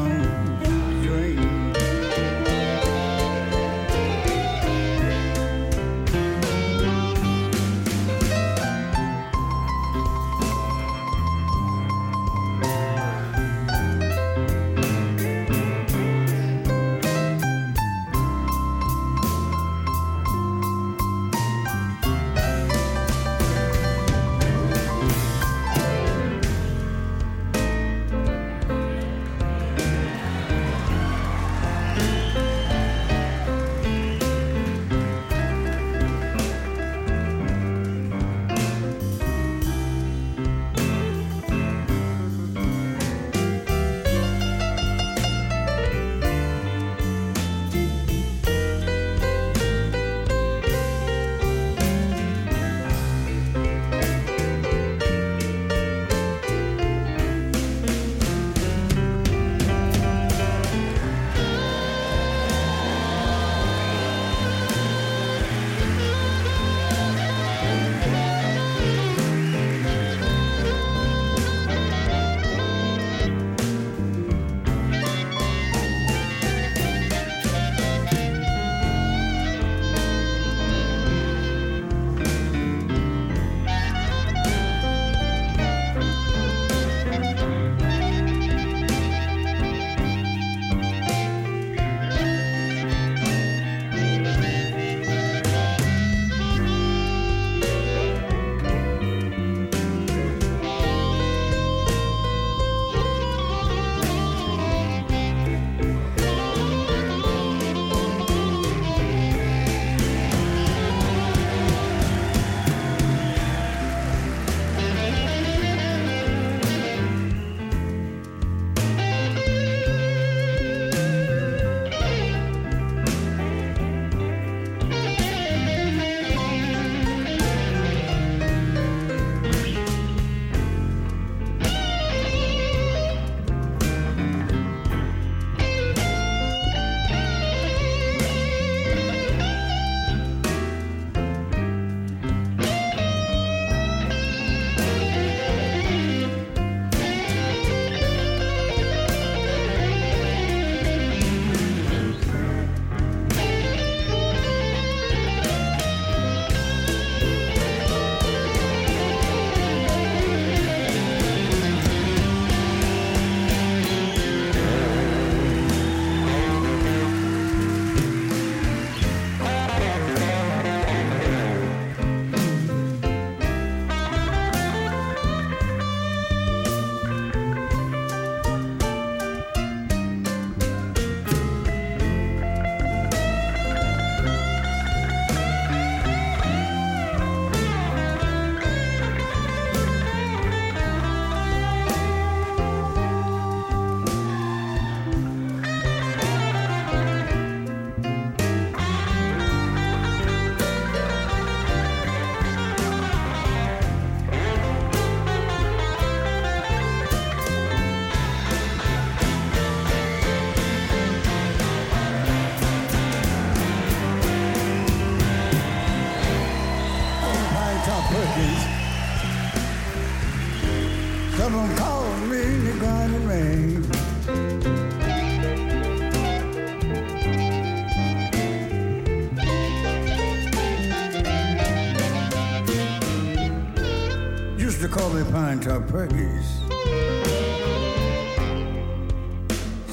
Pine 235.96 236.10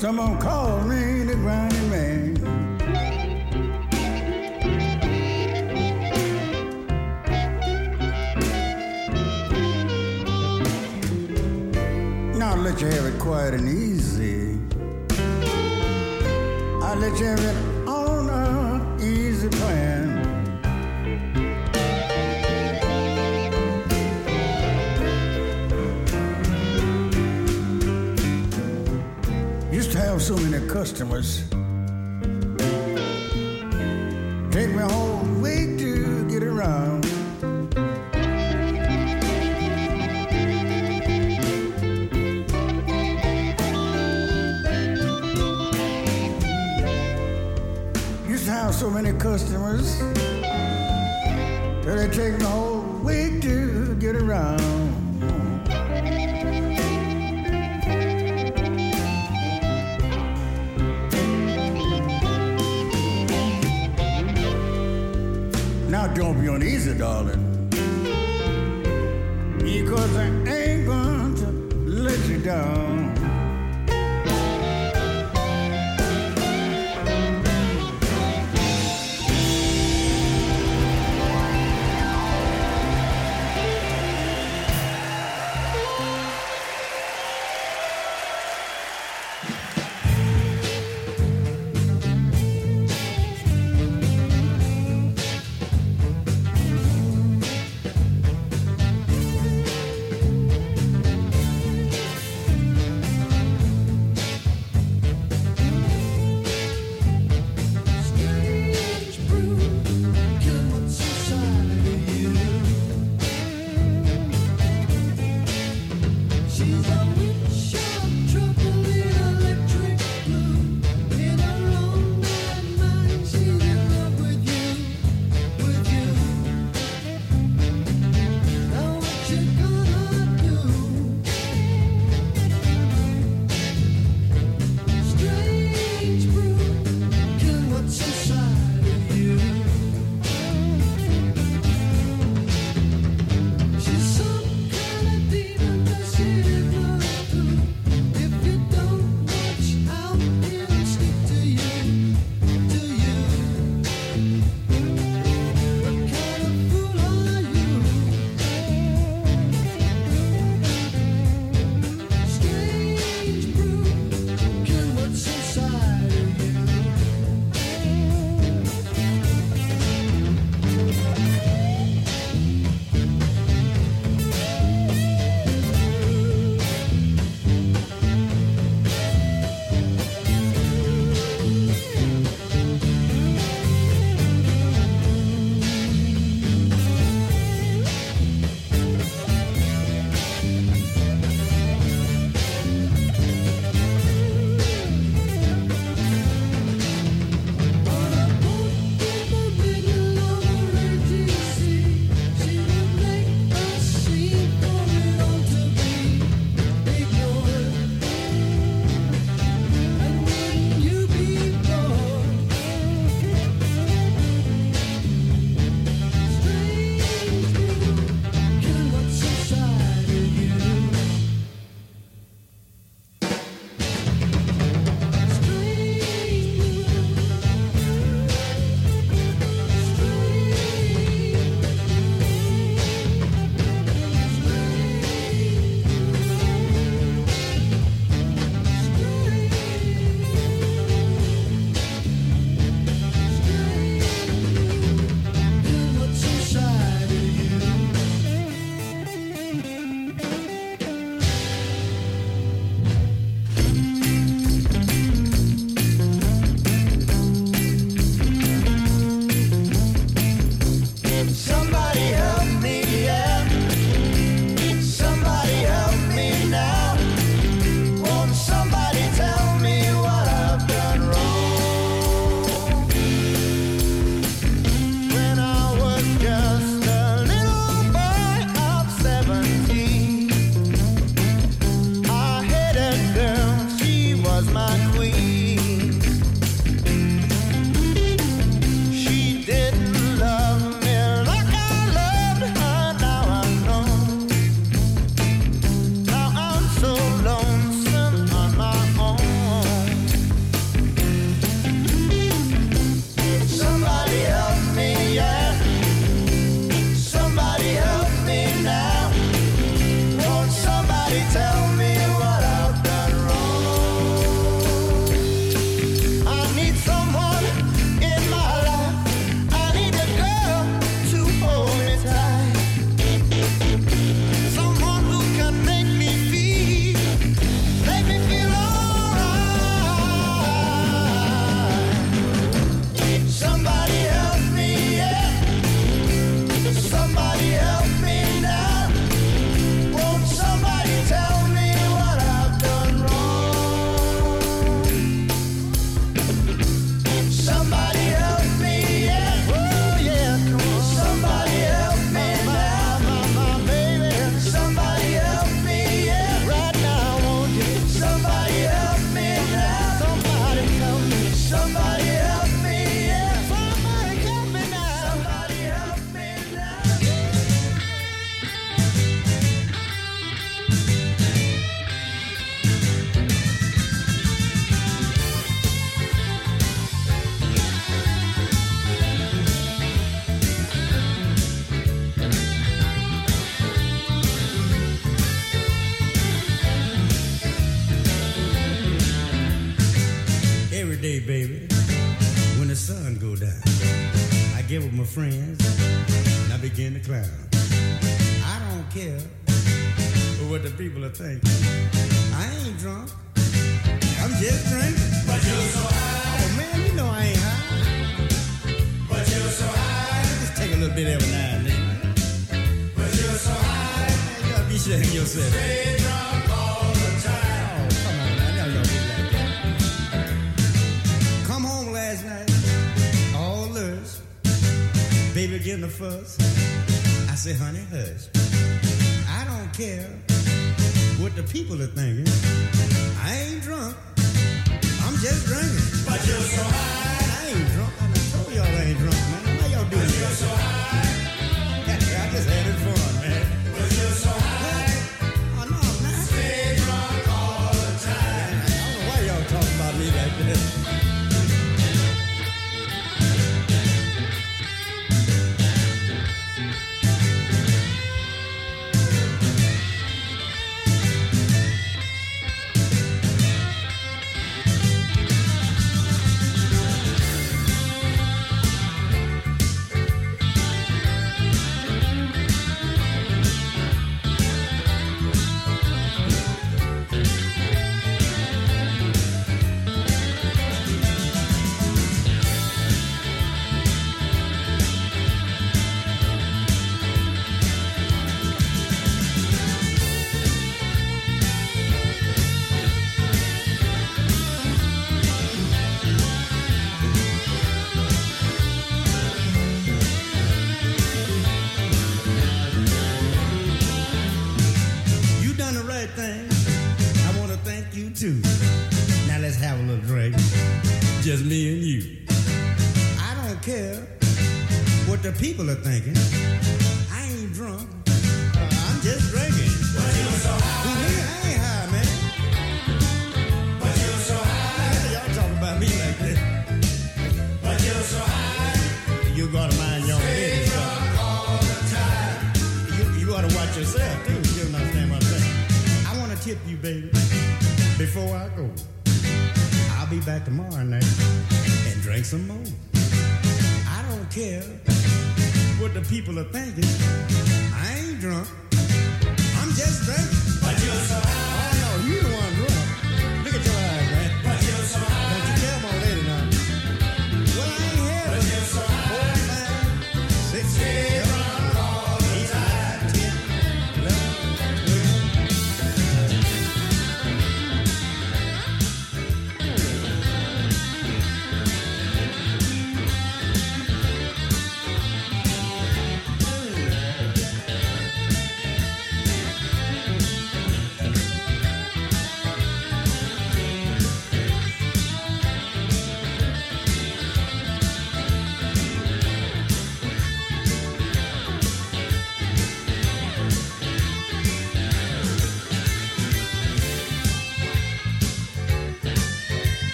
Top 0.00 0.02
Perkins. 0.02 0.81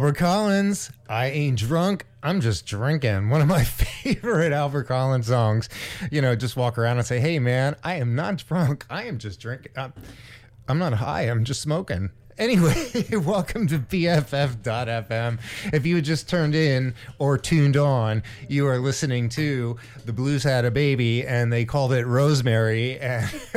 Albert 0.00 0.16
Collins, 0.16 0.90
I 1.10 1.26
Ain't 1.26 1.58
Drunk, 1.58 2.06
I'm 2.22 2.40
Just 2.40 2.64
Drinking. 2.64 3.28
One 3.28 3.42
of 3.42 3.48
my 3.48 3.62
favorite 3.64 4.50
Albert 4.50 4.84
Collins 4.84 5.26
songs. 5.26 5.68
You 6.10 6.22
know, 6.22 6.34
just 6.34 6.56
walk 6.56 6.78
around 6.78 6.96
and 6.96 7.06
say, 7.06 7.20
hey, 7.20 7.38
man, 7.38 7.76
I 7.84 7.96
am 7.96 8.14
not 8.14 8.42
drunk. 8.48 8.86
I 8.88 9.02
am 9.02 9.18
just 9.18 9.40
drinking. 9.40 9.72
I'm, 9.76 9.92
I'm 10.66 10.78
not 10.78 10.94
high. 10.94 11.24
I'm 11.24 11.44
just 11.44 11.60
smoking 11.60 12.12
anyway, 12.40 13.04
welcome 13.12 13.66
to 13.68 13.78
BFF.FM. 13.78 15.38
If 15.74 15.84
you 15.84 15.96
had 15.96 16.04
just 16.04 16.28
turned 16.28 16.54
in 16.54 16.94
or 17.18 17.36
tuned 17.36 17.76
on, 17.76 18.22
you 18.48 18.66
are 18.66 18.78
listening 18.78 19.28
to 19.30 19.76
The 20.06 20.12
Blues 20.12 20.42
Had 20.42 20.64
a 20.64 20.70
Baby, 20.70 21.24
and 21.26 21.52
they 21.52 21.66
called 21.66 21.92
it 21.92 22.06
Rosemary. 22.06 22.98
And 22.98 23.28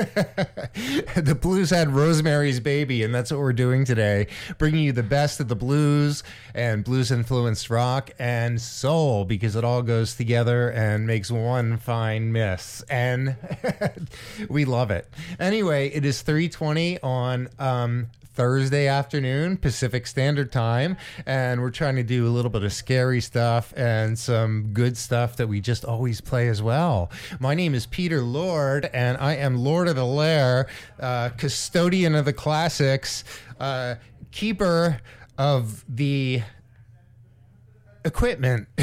the 1.16 1.38
Blues 1.40 1.70
had 1.70 1.90
Rosemary's 1.90 2.60
Baby, 2.60 3.04
and 3.04 3.16
that's 3.16 3.32
what 3.32 3.40
we're 3.40 3.54
doing 3.54 3.86
today, 3.86 4.28
bringing 4.58 4.84
you 4.84 4.92
the 4.92 5.02
best 5.02 5.40
of 5.40 5.48
the 5.48 5.56
blues 5.56 6.22
and 6.54 6.84
blues 6.84 7.10
influenced 7.10 7.70
rock 7.70 8.12
and 8.20 8.62
soul, 8.62 9.24
because 9.24 9.56
it 9.56 9.64
all 9.64 9.82
goes 9.82 10.16
together 10.16 10.70
and 10.70 11.08
makes 11.08 11.32
one 11.32 11.78
fine 11.78 12.34
mess. 12.34 12.84
And 12.90 13.38
we 14.50 14.66
love 14.66 14.92
it. 14.92 15.10
Anyway, 15.40 15.88
it 15.90 16.04
is 16.04 16.22
320 16.22 17.00
on 17.00 17.48
um, 17.58 18.08
Thursday 18.34 18.88
afternoon, 18.88 19.58
Pacific 19.58 20.08
Standard 20.08 20.52
Time, 20.52 20.98
and 21.26 21.62
we're 21.62 21.70
trying 21.70 21.96
to 21.98 22.04
do 22.04 22.28
a 22.28 22.30
little 22.32 22.50
bit 22.50 22.64
of 22.64 22.74
scary 22.74 23.22
stuff 23.22 23.72
and 23.78 24.18
some 24.18 24.74
good 24.74 24.98
stuff 24.98 25.38
that 25.38 25.48
we 25.48 25.62
just 25.62 25.86
always 25.86 26.20
play 26.20 26.48
as 26.48 26.60
well. 26.60 27.12
My 27.40 27.54
name 27.54 27.76
is 27.76 27.86
Peter 27.86 28.22
Lord, 28.22 28.90
and 28.92 29.18
I 29.18 29.36
am 29.36 29.58
Lord 29.58 29.88
of 29.88 29.96
the 29.96 30.06
Lair, 30.06 30.68
uh, 31.00 31.30
custodian 31.38 32.16
of 32.16 32.26
the 32.26 32.34
classics, 32.34 33.24
uh, 33.60 33.96
keeper 34.32 35.00
of 35.38 35.86
the 35.88 36.42
equipment. 38.06 38.68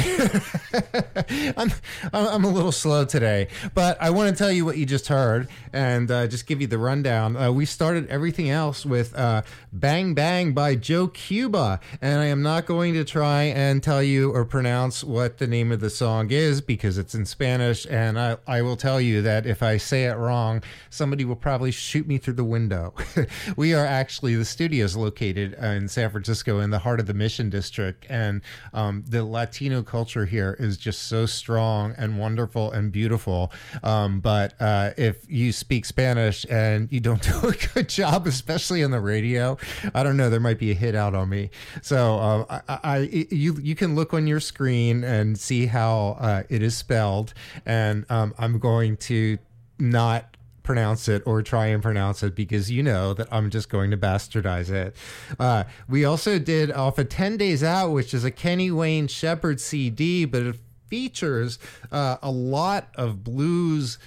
I'm, 1.57 1.71
I'm 2.13 2.43
a 2.43 2.49
little 2.49 2.71
slow 2.71 3.05
today, 3.05 3.47
but 3.73 4.01
I 4.01 4.09
want 4.09 4.35
to 4.35 4.37
tell 4.41 4.51
you 4.51 4.65
what 4.65 4.77
you 4.77 4.85
just 4.85 5.07
heard 5.07 5.47
and 5.73 6.09
uh, 6.09 6.27
just 6.27 6.47
give 6.47 6.61
you 6.61 6.67
the 6.67 6.77
rundown. 6.77 7.35
Uh, 7.35 7.51
we 7.51 7.65
started 7.65 8.07
everything 8.09 8.49
else 8.49 8.85
with 8.85 9.17
uh, 9.17 9.41
Bang 9.71 10.13
Bang 10.13 10.53
by 10.53 10.75
Joe 10.75 11.07
Cuba, 11.07 11.79
and 12.01 12.19
I 12.19 12.25
am 12.25 12.41
not 12.41 12.65
going 12.65 12.93
to 12.93 13.03
try 13.03 13.43
and 13.43 13.81
tell 13.81 14.03
you 14.03 14.31
or 14.31 14.45
pronounce 14.45 15.03
what 15.03 15.37
the 15.37 15.47
name 15.47 15.71
of 15.71 15.79
the 15.79 15.89
song 15.89 16.31
is 16.31 16.61
because 16.61 16.97
it's 16.97 17.15
in 17.15 17.25
Spanish, 17.25 17.85
and 17.89 18.19
I, 18.19 18.37
I 18.47 18.61
will 18.61 18.75
tell 18.77 18.99
you 18.99 19.21
that 19.21 19.45
if 19.45 19.63
I 19.63 19.77
say 19.77 20.05
it 20.05 20.15
wrong, 20.15 20.63
somebody 20.89 21.25
will 21.25 21.35
probably 21.35 21.71
shoot 21.71 22.07
me 22.07 22.17
through 22.17 22.33
the 22.33 22.43
window. 22.43 22.93
we 23.55 23.73
are 23.73 23.85
actually, 23.85 24.35
the 24.35 24.45
studio 24.45 24.85
is 24.85 24.95
located 24.97 25.53
in 25.53 25.87
San 25.87 26.09
Francisco 26.09 26.59
in 26.59 26.69
the 26.69 26.79
heart 26.79 26.99
of 26.99 27.05
the 27.05 27.13
Mission 27.13 27.49
District, 27.49 28.05
and 28.09 28.41
um, 28.73 29.03
the 29.11 29.23
Latino 29.25 29.83
culture 29.83 30.25
here 30.25 30.55
is 30.57 30.77
just 30.77 31.03
so 31.03 31.25
strong 31.25 31.93
and 31.97 32.17
wonderful 32.17 32.71
and 32.71 32.91
beautiful. 32.91 33.51
Um, 33.83 34.21
but 34.21 34.53
uh, 34.59 34.91
if 34.97 35.29
you 35.29 35.51
speak 35.51 35.85
Spanish 35.85 36.45
and 36.49 36.91
you 36.91 37.01
don't 37.01 37.21
do 37.41 37.49
a 37.49 37.73
good 37.73 37.89
job, 37.89 38.25
especially 38.25 38.83
on 38.83 38.91
the 38.91 39.01
radio, 39.01 39.57
I 39.93 40.03
don't 40.03 40.15
know, 40.15 40.29
there 40.29 40.39
might 40.39 40.59
be 40.59 40.71
a 40.71 40.73
hit 40.73 40.95
out 40.95 41.13
on 41.13 41.27
me. 41.29 41.49
So 41.81 42.19
um, 42.19 42.45
I, 42.49 42.61
I, 42.83 42.97
you 43.29 43.57
you 43.61 43.75
can 43.75 43.95
look 43.95 44.13
on 44.13 44.27
your 44.27 44.39
screen 44.39 45.03
and 45.03 45.37
see 45.37 45.65
how 45.65 46.17
uh, 46.19 46.43
it 46.49 46.63
is 46.63 46.75
spelled, 46.75 47.33
and 47.65 48.05
um, 48.09 48.33
I'm 48.37 48.59
going 48.59 48.95
to 48.97 49.37
not 49.77 50.37
pronounce 50.63 51.07
it 51.07 51.23
or 51.25 51.41
try 51.41 51.67
and 51.67 51.81
pronounce 51.81 52.23
it 52.23 52.35
because 52.35 52.69
you 52.69 52.83
know 52.83 53.13
that 53.13 53.27
I'm 53.31 53.49
just 53.49 53.69
going 53.69 53.91
to 53.91 53.97
bastardize 53.97 54.69
it. 54.69 54.95
Uh, 55.39 55.63
we 55.89 56.05
also 56.05 56.39
did 56.39 56.71
off 56.71 56.97
of 56.97 57.09
10 57.09 57.37
Days 57.37 57.63
Out, 57.63 57.91
which 57.91 58.13
is 58.13 58.23
a 58.23 58.31
Kenny 58.31 58.71
Wayne 58.71 59.07
Shepherd 59.07 59.59
CD, 59.59 60.25
but 60.25 60.43
it 60.43 60.55
features 60.87 61.57
uh, 61.91 62.17
a 62.21 62.29
lot 62.29 62.89
of 62.95 63.23
blues 63.23 63.97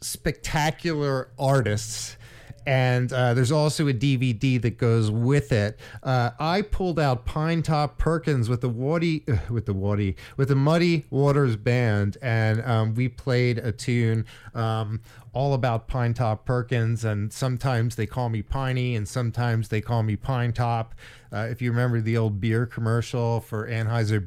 spectacular 0.00 1.30
artists 1.38 2.15
and 2.66 3.12
uh, 3.12 3.32
there's 3.32 3.52
also 3.52 3.86
a 3.86 3.94
DVD 3.94 4.60
that 4.60 4.76
goes 4.76 5.08
with 5.10 5.52
it. 5.52 5.78
Uh, 6.02 6.30
I 6.40 6.62
pulled 6.62 6.98
out 6.98 7.24
Pine 7.24 7.62
Top 7.62 7.96
Perkins 7.96 8.48
with 8.48 8.60
the 8.60 8.68
Waddy, 8.68 9.24
with 9.50 9.66
the 9.66 9.72
Waddy, 9.72 10.16
with 10.36 10.48
the 10.48 10.56
Muddy 10.56 11.06
Waters 11.10 11.56
Band, 11.56 12.18
and 12.20 12.60
um, 12.62 12.94
we 12.94 13.08
played 13.08 13.58
a 13.58 13.70
tune 13.70 14.26
um, 14.54 15.00
all 15.32 15.54
about 15.54 15.86
Pine 15.86 16.14
Top 16.14 16.44
Perkins. 16.44 17.04
And 17.04 17.32
sometimes 17.32 17.94
they 17.94 18.06
call 18.06 18.30
me 18.30 18.42
Piney, 18.42 18.96
and 18.96 19.06
sometimes 19.06 19.68
they 19.68 19.80
call 19.80 20.02
me 20.02 20.16
Pine 20.16 20.52
Top. 20.52 20.94
Uh, 21.32 21.46
if 21.50 21.60
you 21.60 21.70
remember 21.70 22.00
the 22.00 22.16
old 22.16 22.40
beer 22.40 22.66
commercial 22.66 23.40
for 23.40 23.68
Anheuser 23.68 24.24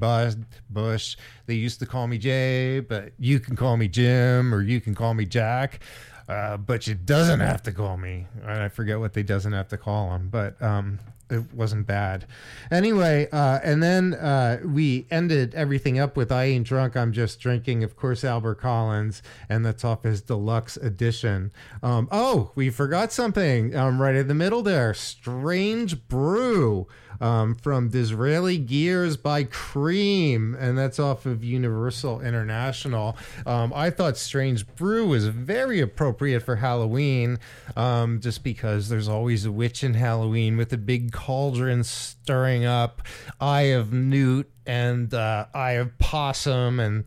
Busch, 0.70 1.18
they 1.46 1.54
used 1.56 1.80
to 1.80 1.86
call 1.86 2.08
me 2.08 2.18
Jay, 2.18 2.80
but 2.80 3.12
you 3.18 3.40
can 3.40 3.56
call 3.56 3.78
me 3.78 3.88
Jim 3.88 4.54
or 4.54 4.62
you 4.62 4.80
can 4.80 4.94
call 4.94 5.14
me 5.14 5.26
Jack. 5.26 5.80
Uh, 6.30 6.58
but 6.58 6.86
you 6.86 6.94
doesn't 6.94 7.40
have 7.40 7.64
to 7.64 7.72
call 7.72 7.98
me. 7.98 8.28
I 8.46 8.70
forget 8.70 9.00
what 9.00 9.14
they 9.14 9.24
doesn't 9.24 9.52
have 9.52 9.68
to 9.70 9.78
call 9.78 10.14
him, 10.14 10.30
but 10.30 10.62
um, 10.62 11.00
it 11.30 11.54
wasn't 11.54 11.88
bad. 11.88 12.26
Anyway, 12.72 13.28
uh, 13.32 13.60
and 13.64 13.82
then 13.82 14.14
uh, 14.14 14.60
we 14.66 15.08
ended 15.12 15.56
everything 15.56 16.00
up 16.00 16.18
with 16.18 16.32
"I 16.32 16.46
Ain't 16.46 16.68
Drunk, 16.68 16.96
I'm 16.96 17.12
Just 17.12 17.40
Drinking." 17.40 17.84
Of 17.84 17.96
course, 17.96 18.24
Albert 18.24 18.56
Collins, 18.56 19.22
and 19.48 19.66
that's 19.66 19.84
off 19.84 20.04
his 20.04 20.22
deluxe 20.22 20.78
edition. 20.78 21.52
Um, 21.84 22.08
oh, 22.12 22.52
we 22.56 22.70
forgot 22.70 23.12
something 23.12 23.76
um, 23.76 24.02
right 24.02 24.16
in 24.16 24.28
the 24.28 24.34
middle 24.34 24.62
there. 24.62 24.94
"Strange 24.94 26.08
Brew." 26.08 26.88
um, 27.22 27.56
from 27.56 27.90
Disraeli 27.90 28.58
Gears 28.58 29.18
by 29.18 29.44
Cream, 29.44 30.56
and 30.60 30.78
that's 30.78 31.00
off 31.00 31.26
of 31.26 31.44
Universal 31.44 32.22
International. 32.22 33.18
Um, 33.46 33.74
I 33.76 33.90
thought 33.90 34.18
Strange 34.18 34.68
Brew 34.76 35.08
was 35.08 35.28
very 35.28 35.80
appropriate 35.80 36.42
for 36.42 36.58
Halloween, 36.58 37.40
um, 37.76 38.20
just 38.20 38.44
because 38.44 38.90
there's 38.90 39.08
always 39.10 39.46
a 39.46 39.52
witch 39.52 39.84
in 39.84 39.94
Halloween 39.94 40.58
with 40.58 40.72
a 40.74 40.78
big 40.78 41.12
cauldron 41.20 41.84
stirring 41.84 42.64
up 42.64 43.02
Eye 43.42 43.74
of 43.74 43.92
Newt 43.92 44.50
and 44.66 45.14
uh, 45.14 45.48
Eye 45.54 45.74
of 45.74 45.98
Possum 46.00 46.80
and 46.80 47.04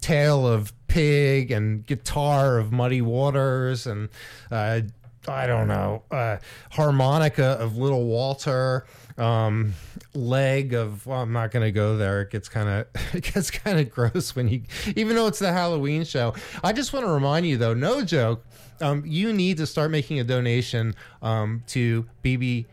Tail 0.00 0.46
of 0.46 0.72
Pig 0.86 1.50
and 1.50 1.84
Guitar 1.84 2.58
of 2.58 2.70
Muddy 2.70 3.02
Waters 3.02 3.84
and 3.88 4.10
uh, 4.52 4.82
I 5.26 5.46
don't 5.48 5.66
know, 5.66 6.04
uh, 6.12 6.36
harmonica 6.70 7.58
of 7.60 7.76
Little 7.76 8.06
Walter 8.06 8.86
um, 9.18 9.74
leg 10.14 10.72
of 10.72 11.04
well, 11.04 11.22
I'm 11.22 11.32
not 11.32 11.50
going 11.50 11.64
to 11.64 11.72
go 11.72 11.96
there. 11.96 12.22
It 12.22 12.30
gets 12.30 12.48
kind 12.48 12.68
of 12.68 12.86
it 13.14 13.24
gets 13.34 13.50
kind 13.50 13.80
of 13.80 13.90
gross 13.90 14.36
when 14.36 14.48
you 14.48 14.62
even 14.94 15.16
though 15.16 15.26
it's 15.26 15.40
the 15.40 15.52
Halloween 15.52 16.04
show. 16.04 16.32
I 16.62 16.72
just 16.72 16.92
want 16.92 17.04
to 17.04 17.10
remind 17.10 17.44
you 17.44 17.56
though, 17.56 17.74
no 17.74 18.04
joke, 18.04 18.46
um, 18.80 19.02
you 19.04 19.32
need 19.32 19.56
to 19.56 19.66
start 19.66 19.90
making 19.90 20.20
a 20.20 20.24
donation 20.24 20.94
um, 21.22 21.64
to 21.68 22.06
BB 22.22 22.66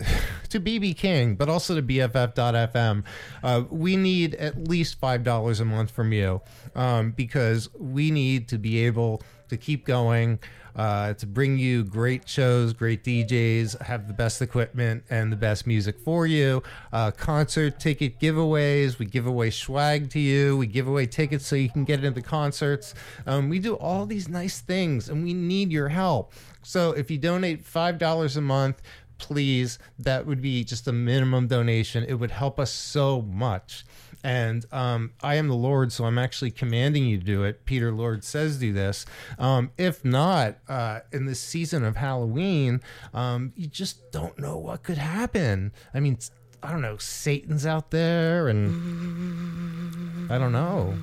to 0.48 0.60
BB 0.60 0.96
King, 0.96 1.34
but 1.36 1.48
also 1.48 1.74
to 1.74 1.82
BFF.FM. 1.82 3.04
Uh, 3.42 3.64
we 3.70 3.96
need 3.96 4.34
at 4.34 4.68
least 4.68 4.98
five 4.98 5.22
dollars 5.22 5.60
a 5.60 5.64
month 5.64 5.90
from 5.90 6.12
you 6.12 6.40
um, 6.74 7.12
because 7.12 7.68
we 7.74 8.10
need 8.10 8.48
to 8.48 8.58
be 8.58 8.84
able 8.84 9.22
to 9.48 9.56
keep 9.56 9.84
going 9.84 10.38
uh, 10.76 11.14
to 11.14 11.26
bring 11.26 11.58
you 11.58 11.84
great 11.84 12.28
shows, 12.28 12.72
great 12.72 13.04
DJs, 13.04 13.80
have 13.82 14.06
the 14.06 14.14
best 14.14 14.40
equipment 14.40 15.04
and 15.10 15.32
the 15.32 15.36
best 15.36 15.66
music 15.66 15.98
for 15.98 16.26
you. 16.26 16.62
Uh, 16.92 17.10
concert 17.10 17.80
ticket 17.80 18.18
giveaways. 18.20 18.98
We 18.98 19.06
give 19.06 19.26
away 19.26 19.50
swag 19.50 20.10
to 20.10 20.20
you. 20.20 20.56
We 20.56 20.66
give 20.66 20.86
away 20.86 21.06
tickets 21.06 21.46
so 21.46 21.56
you 21.56 21.68
can 21.68 21.84
get 21.84 22.04
into 22.04 22.22
concerts. 22.22 22.94
Um, 23.26 23.48
we 23.48 23.58
do 23.58 23.74
all 23.74 24.06
these 24.06 24.28
nice 24.28 24.60
things 24.60 25.08
and 25.08 25.24
we 25.24 25.34
need 25.34 25.72
your 25.72 25.88
help. 25.88 26.32
So 26.62 26.92
if 26.92 27.10
you 27.10 27.18
donate 27.18 27.64
$5 27.64 28.36
a 28.36 28.40
month, 28.40 28.82
please, 29.20 29.78
that 29.98 30.26
would 30.26 30.42
be 30.42 30.64
just 30.64 30.88
a 30.88 30.92
minimum 30.92 31.46
donation. 31.46 32.04
It 32.04 32.14
would 32.14 32.32
help 32.32 32.58
us 32.58 32.72
so 32.72 33.22
much 33.22 33.84
and 34.22 34.66
um, 34.72 35.12
I 35.22 35.36
am 35.36 35.48
the 35.48 35.54
Lord, 35.54 35.92
so 35.92 36.04
I'm 36.04 36.18
actually 36.18 36.50
commanding 36.50 37.04
you 37.04 37.18
to 37.18 37.24
do 37.24 37.44
it. 37.44 37.64
Peter 37.64 37.92
Lord 37.92 38.24
says 38.24 38.58
do 38.58 38.72
this. 38.72 39.06
Um, 39.38 39.70
if 39.78 40.04
not, 40.04 40.58
uh, 40.68 41.00
in 41.12 41.26
this 41.26 41.40
season 41.40 41.84
of 41.84 41.96
Halloween, 41.96 42.80
um, 43.14 43.52
you 43.56 43.66
just 43.66 44.12
don't 44.12 44.38
know 44.38 44.58
what 44.58 44.82
could 44.82 44.98
happen. 44.98 45.72
I 45.94 46.00
mean, 46.00 46.18
I 46.62 46.70
don't 46.70 46.82
know, 46.82 46.98
Satan's 46.98 47.64
out 47.64 47.90
there, 47.90 48.48
and 48.48 50.30
I 50.30 50.36
don't 50.36 50.52
know. 50.52 50.94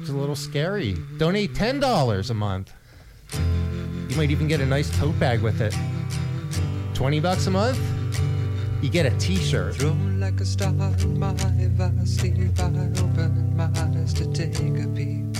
It's 0.00 0.10
a 0.10 0.14
little 0.14 0.36
scary. 0.36 0.96
Donate 1.18 1.54
ten 1.54 1.78
dollars 1.78 2.30
a 2.30 2.34
month. 2.34 2.72
You 4.08 4.16
might 4.16 4.30
even 4.30 4.48
get 4.48 4.60
a 4.60 4.66
nice 4.66 4.90
tote 4.98 5.18
bag 5.18 5.42
with 5.42 5.60
it. 5.60 5.74
Twenty 6.94 7.20
bucks 7.20 7.46
a 7.46 7.50
month 7.50 7.80
you 8.82 8.90
get 8.90 9.06
a 9.06 9.10
t-shirt. 9.18 9.76
Thrown 9.76 10.18
like 10.18 10.40
a 10.40 10.44
star 10.44 10.70
in 10.70 11.18
my 11.18 12.04
sleep, 12.04 12.58
I 12.58 12.66
opened 12.66 13.56
my 13.56 13.70
eyes 13.76 14.12
to 14.14 14.26
take 14.32 14.58
a 14.58 14.88
peep. 14.88 15.32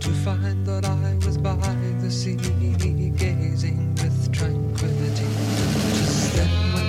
To 0.00 0.10
find 0.24 0.66
that 0.66 0.84
I 0.84 1.14
was 1.24 1.38
by 1.38 1.56
the 2.00 2.10
sea, 2.10 2.36
gazing 2.36 3.94
with 3.94 4.32
tranquility. 4.32 5.26
Just 5.96 6.36
then 6.36 6.72
when 6.74 6.88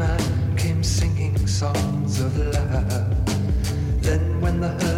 man 0.00 0.56
came 0.56 0.82
singing 0.82 1.36
songs 1.46 2.20
of 2.20 2.36
love. 2.36 4.02
Then 4.02 4.40
when 4.40 4.60
the 4.60 4.89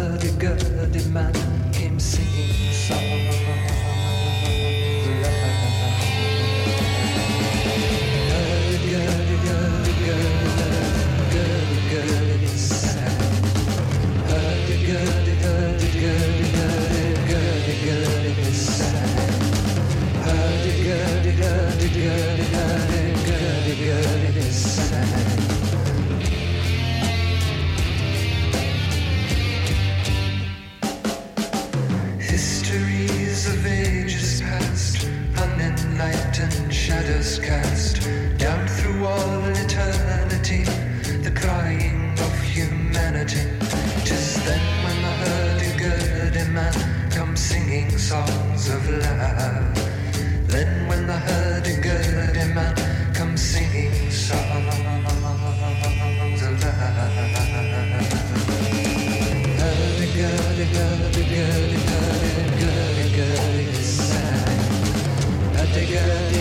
shadows 37.23 37.39
cast 37.39 38.01
down 38.37 38.67
through 38.67 39.05
all 39.05 39.45
eternity, 39.45 40.63
the 41.23 41.31
crying 41.31 42.11
of 42.19 42.41
humanity. 42.41 43.39
Tis 44.03 44.35
then 44.43 44.61
when 44.83 45.01
the 45.01 45.11
hurdy-gurdy 45.23 46.45
man 46.51 46.73
comes 47.11 47.39
singing 47.39 47.97
songs 47.97 48.69
of 48.69 48.89
love. 48.89 49.75
Then 50.47 50.87
when 50.87 51.07
the 51.07 51.13
hurdy-gurdy 51.13 52.53
man 52.53 52.75
comes 53.13 53.41
singing 53.41 54.11
songs 54.11 54.67
of 56.43 56.63
love. 56.63 57.13
Hurdy-gurdy, 59.59 60.65
hurdy-gurdy, 60.75 61.79
hurdy-gurdy-gurdy 61.89 63.73
sang. 63.73 64.33
Hurdy-gurdy, 65.55 65.93
hurdy-gurdy, 65.95 66.32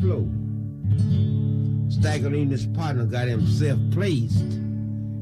floor. 0.00 0.26
Stagger 1.90 2.30
Lee 2.30 2.42
and 2.42 2.50
his 2.50 2.66
partner 2.66 3.04
got 3.04 3.28
himself 3.28 3.78
placed. 3.92 4.42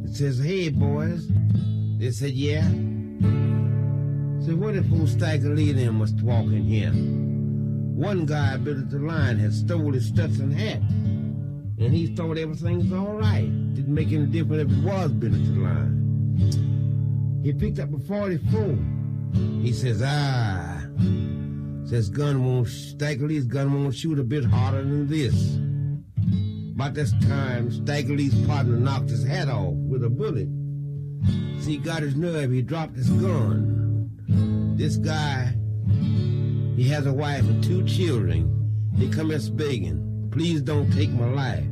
It 0.04 0.14
says, 0.14 0.38
hey, 0.38 0.68
boys. 0.68 1.28
They 1.98 2.10
said, 2.10 2.30
yeah. 2.30 2.62
So 4.46 4.54
what 4.54 4.76
if 4.76 4.90
old 4.92 5.08
Stagger 5.08 5.54
Lee 5.54 5.70
and 5.70 5.78
them 5.78 5.98
was 5.98 6.12
walking 6.14 6.64
here? 6.64 6.92
One 6.92 8.26
guy 8.26 8.56
built 8.56 8.90
the 8.90 8.98
line 9.00 9.38
had 9.38 9.52
stole 9.52 9.92
his 9.92 10.06
Stetson 10.06 10.52
hat. 10.52 10.80
And 11.80 11.92
he 11.92 12.06
thought 12.14 12.38
everything 12.38 12.78
was 12.78 12.92
all 12.92 13.14
right. 13.14 13.48
Didn't 13.74 13.94
make 13.94 14.12
any 14.12 14.26
difference 14.26 14.70
if 14.70 14.78
it 14.78 14.84
was 14.84 15.10
built 15.12 15.32
the 15.32 15.60
line. 15.60 17.40
He 17.42 17.52
picked 17.52 17.78
up 17.78 17.92
a 17.92 17.98
44. 17.98 18.78
He 19.62 19.72
says, 19.72 20.02
ah. 20.04 20.82
Says 21.88 22.10
gun 22.10 22.44
won't, 22.44 22.68
Stagger 22.68 23.26
gun 23.44 23.72
won't 23.72 23.94
shoot 23.94 24.18
a 24.18 24.22
bit 24.22 24.44
harder 24.44 24.82
than 24.82 25.08
this. 25.08 25.56
About 26.74 26.92
this 26.92 27.12
time, 27.26 27.72
Stagger 27.72 28.14
partner 28.46 28.76
knocked 28.76 29.08
his 29.08 29.24
hat 29.24 29.48
off 29.48 29.72
with 29.72 30.04
a 30.04 30.10
bullet. 30.10 30.48
See, 31.62 31.72
he 31.72 31.76
got 31.78 32.02
his 32.02 32.14
nerve, 32.14 32.50
he 32.52 32.60
dropped 32.60 32.94
his 32.94 33.08
gun. 33.08 34.10
This 34.76 34.96
guy, 34.96 35.56
he 36.76 36.86
has 36.88 37.06
a 37.06 37.12
wife 37.14 37.48
and 37.48 37.64
two 37.64 37.82
children. 37.86 38.70
He 38.98 39.08
come 39.08 39.30
here 39.30 39.40
begging, 39.52 40.28
please 40.30 40.60
don't 40.60 40.92
take 40.92 41.08
my 41.08 41.30
life. 41.30 41.64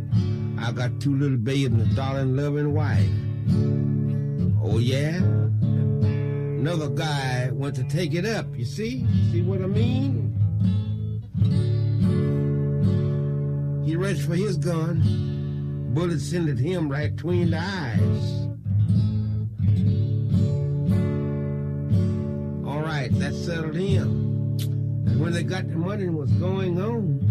I 0.59 0.73
got 0.73 0.99
two 0.99 1.15
little 1.15 1.37
babes 1.37 1.75
and 1.75 1.83
a 1.83 1.95
darling, 1.95 2.37
loving 2.37 2.73
wife. 2.73 3.07
Oh, 4.63 4.79
yeah? 4.79 5.21
Another 6.67 6.89
guy 6.89 7.49
went 7.53 7.77
to 7.77 7.85
take 7.85 8.13
it 8.13 8.27
up, 8.27 8.45
you 8.57 8.65
see? 8.65 9.07
See 9.31 9.41
what 9.41 9.63
I 9.63 9.67
mean? 9.67 10.35
He 13.87 13.95
reached 13.95 14.23
for 14.23 14.35
his 14.35 14.57
gun. 14.57 15.93
Bullet 15.95 16.19
sent 16.19 16.59
him 16.59 16.91
right 16.91 17.15
between 17.15 17.53
the 17.53 17.59
eyes. 17.59 18.49
All 22.67 22.83
right, 22.83 23.17
that 23.21 23.33
settled 23.33 23.77
him. 23.77 24.59
And 25.07 25.21
when 25.21 25.33
they 25.33 25.45
got 25.45 25.69
the 25.69 25.77
money 25.77 26.07
and 26.07 26.17
was 26.17 26.33
going 26.33 26.81
on, 26.83 27.23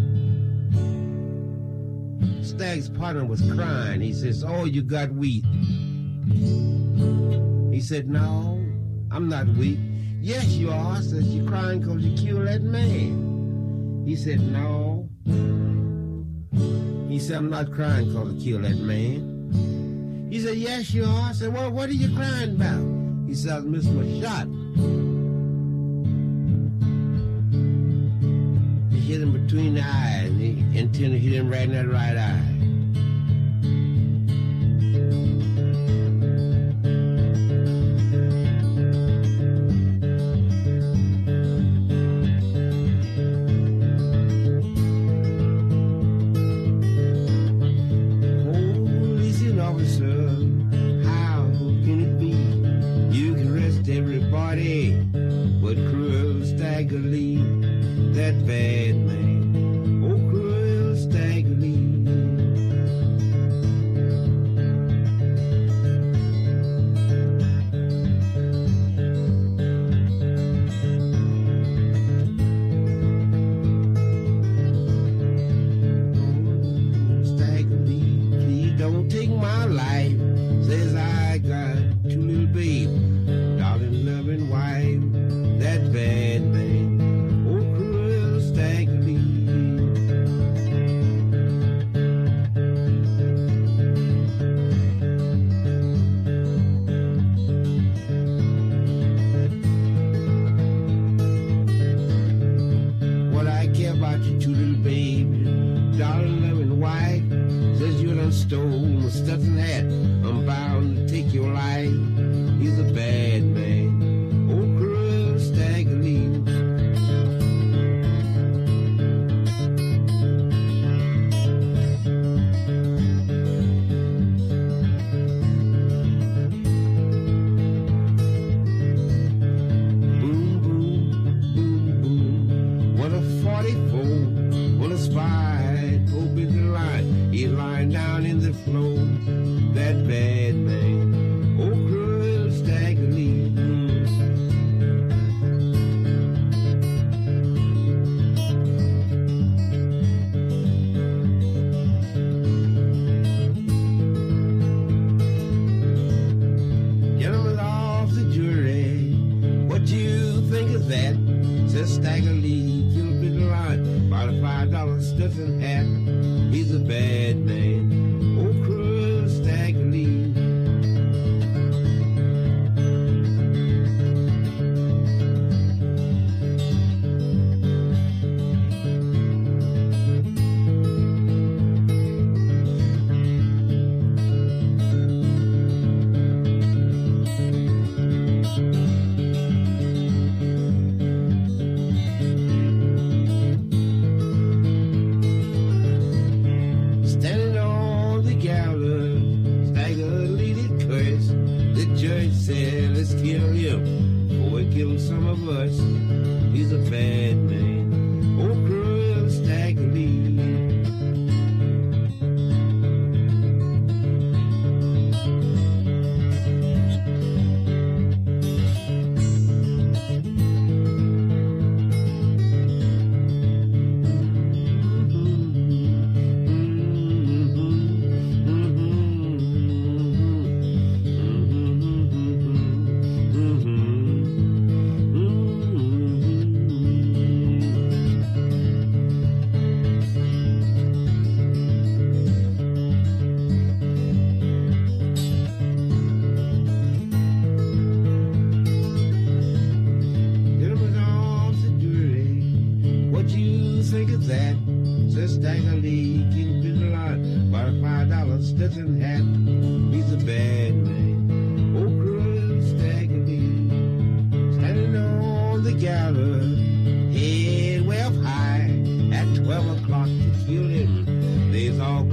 Stag's 2.41 2.87
partner 2.87 3.25
was 3.25 3.41
crying. 3.51 3.99
He 3.99 4.13
says, 4.13 4.45
Oh, 4.47 4.63
you 4.63 4.81
got 4.81 5.11
wheat. 5.11 5.43
He 7.73 7.81
said, 7.81 8.07
No, 8.07 8.64
I'm 9.15 9.29
not 9.29 9.47
weak. 9.47 9.79
Yes, 10.19 10.45
you 10.47 10.69
are. 10.71 10.97
Says, 10.97 11.33
You're 11.33 11.47
crying 11.47 11.79
because 11.79 12.03
you 12.03 12.17
killed 12.17 12.47
that 12.47 12.61
man. 12.61 14.03
He 14.05 14.13
said, 14.13 14.41
No. 14.41 15.07
He 17.07 17.17
said, 17.19 17.37
I'm 17.37 17.49
not 17.49 17.71
crying 17.71 18.09
because 18.09 18.35
I 18.35 18.43
killed 18.43 18.65
that 18.65 18.75
man. 18.75 20.27
He 20.29 20.41
said, 20.41 20.57
Yes, 20.57 20.93
you 20.93 21.05
are. 21.05 21.29
I 21.29 21.31
said, 21.31 21.53
Well, 21.53 21.71
what 21.71 21.87
are 21.87 21.93
you 21.93 22.13
crying 22.13 22.57
about? 22.57 22.83
He 23.25 23.35
said, 23.35 23.53
I 23.53 23.59
missed 23.61 23.89
my 23.89 24.03
shot. 24.19 24.47
He 28.91 28.99
hit 28.99 29.21
him 29.21 29.31
between 29.31 29.75
the 29.75 29.81
eyes. 29.81 30.25
And 30.25 30.41
he 30.41 30.77
intended 30.77 31.21
hit 31.21 31.31
him 31.31 31.49
right 31.49 31.61
in 31.61 31.71
that 31.71 31.87
right 31.87 32.17
eye. 32.17 32.54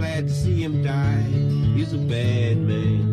Glad 0.02 0.26
to 0.26 0.34
see 0.34 0.64
him 0.64 0.82
die. 0.82 1.22
He's 1.76 1.92
a 1.92 1.96
bad 1.96 2.58
man. 2.58 3.11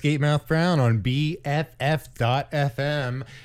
Clarence 0.00 0.20
Gatemouth 0.20 0.46
Brown 0.46 0.80
on 0.80 1.00
BFF.FM. 1.02 1.72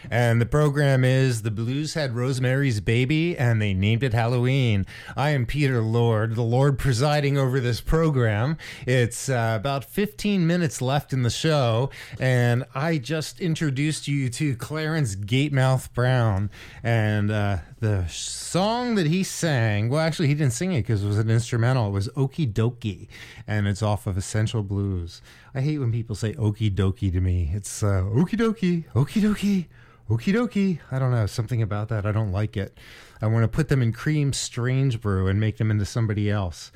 And 0.10 0.42
the 0.42 0.46
program 0.46 1.04
is 1.04 1.42
The 1.42 1.52
Had 1.94 2.16
Rosemary's 2.16 2.82
Baby, 2.82 3.38
and 3.38 3.62
they 3.62 3.74
named 3.74 4.04
it 4.04 4.14
Halloween. 4.14 4.86
I 5.16 5.30
am 5.30 5.46
Peter 5.46 5.82
Lord, 5.82 6.36
the 6.36 6.42
Lord 6.42 6.80
presiding 6.80 7.38
over 7.38 7.60
this 7.60 7.80
program. 7.80 8.58
It's 8.88 9.30
uh, 9.30 9.54
about 9.60 9.86
15 9.86 10.48
minutes 10.48 10.82
left 10.82 11.14
in 11.14 11.24
the 11.24 11.30
show, 11.30 11.92
and 12.20 12.66
I 12.74 12.98
just 12.98 13.40
introduced 13.40 14.08
you 14.08 14.30
to 14.30 14.56
Clarence 14.56 15.16
Gatemouth 15.16 15.94
Brown. 15.94 16.50
And 16.84 17.32
uh, 17.32 17.58
the 17.80 18.08
song 18.08 18.96
that 18.96 19.08
he 19.08 19.24
sang, 19.24 19.90
well, 19.90 20.02
actually, 20.02 20.28
he 20.28 20.34
didn't 20.34 20.54
sing 20.54 20.74
it 20.74 20.82
because 20.82 21.04
it 21.04 21.08
was 21.08 21.20
an 21.20 21.30
instrumental. 21.30 21.88
It 21.88 21.92
was 21.92 22.10
Okie 22.10 22.52
Dokie, 22.52 23.08
and 23.48 23.68
it's 23.68 23.84
off 23.84 24.08
of 24.08 24.18
Essential 24.18 24.64
Blues. 24.64 25.22
I 25.56 25.62
hate 25.62 25.78
when 25.78 25.94
people 25.94 26.16
say 26.18 26.34
okie 26.34 26.70
dokie 26.70 27.14
to 27.14 27.22
me. 27.22 27.50
It's 27.54 27.82
uh, 27.82 28.04
okie 28.04 28.38
dokie, 28.38 28.84
okie 28.94 29.22
dokie, 29.22 29.68
okie 30.10 30.34
dokie. 30.34 30.80
I 30.92 31.00
don't 31.00 31.12
know, 31.12 31.26
something 31.26 31.62
about 31.62 31.90
that. 31.90 32.06
I 32.06 32.12
don't 32.12 32.32
like 32.32 32.58
it. 32.58 32.78
I 33.22 33.28
want 33.28 33.44
to 33.44 33.48
put 33.48 33.70
them 33.70 33.82
in 33.82 33.92
cream 33.92 34.34
strange 34.34 35.02
brew 35.02 35.28
and 35.28 35.40
make 35.40 35.58
them 35.58 35.72
into 35.72 35.86
somebody 35.86 36.30
else. 36.30 36.72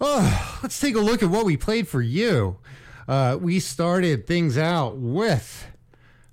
Oh, 0.00 0.58
let's 0.62 0.78
take 0.78 0.94
a 0.94 1.00
look 1.00 1.22
at 1.22 1.30
what 1.30 1.46
we 1.46 1.56
played 1.56 1.88
for 1.88 2.02
you. 2.02 2.58
Uh, 3.08 3.38
we 3.40 3.60
started 3.60 4.26
things 4.26 4.58
out 4.58 4.96
with 4.96 5.66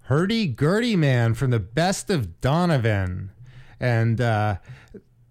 Hurdy 0.03 0.47
Gurdy 0.47 0.95
Man 0.95 1.33
from 1.33 1.51
the 1.51 1.59
Best 1.59 2.09
of 2.09 2.41
Donovan. 2.41 3.31
And 3.79 4.19
uh, 4.19 4.57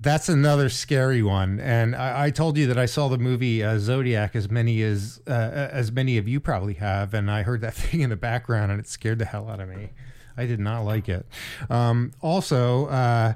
that's 0.03 0.29
another 0.29 0.69
scary 0.69 1.23
one. 1.23 1.61
And 1.61 1.95
I, 1.95 2.25
I, 2.25 2.31
told 2.31 2.57
you 2.57 2.67
that 2.67 2.79
I 2.79 2.87
saw 2.87 3.09
the 3.09 3.19
movie 3.19 3.63
uh, 3.63 3.79
Zodiac 3.79 4.35
as 4.35 4.51
many 4.51 4.83
as 4.83 5.21
uh, 5.27 5.31
as 5.31 5.93
many 5.93 6.19
of 6.19 6.27
you 6.27 6.41
probably 6.41 6.75
have, 6.75 7.15
and 7.15 7.31
I 7.31 7.43
heard 7.43 7.61
that 7.61 7.75
thing 7.75 8.01
in 8.01 8.11
the 8.11 8.17
background, 8.17 8.73
and 8.73 8.81
it 8.81 8.89
scared 8.89 9.19
the 9.19 9.25
hell 9.25 9.49
out 9.49 9.61
of 9.61 9.69
me. 9.69 9.91
I 10.37 10.47
did 10.47 10.61
not 10.61 10.81
like 10.83 11.09
it. 11.09 11.27
Um, 11.71 12.13
also, 12.21 12.87
uh, 12.87 13.35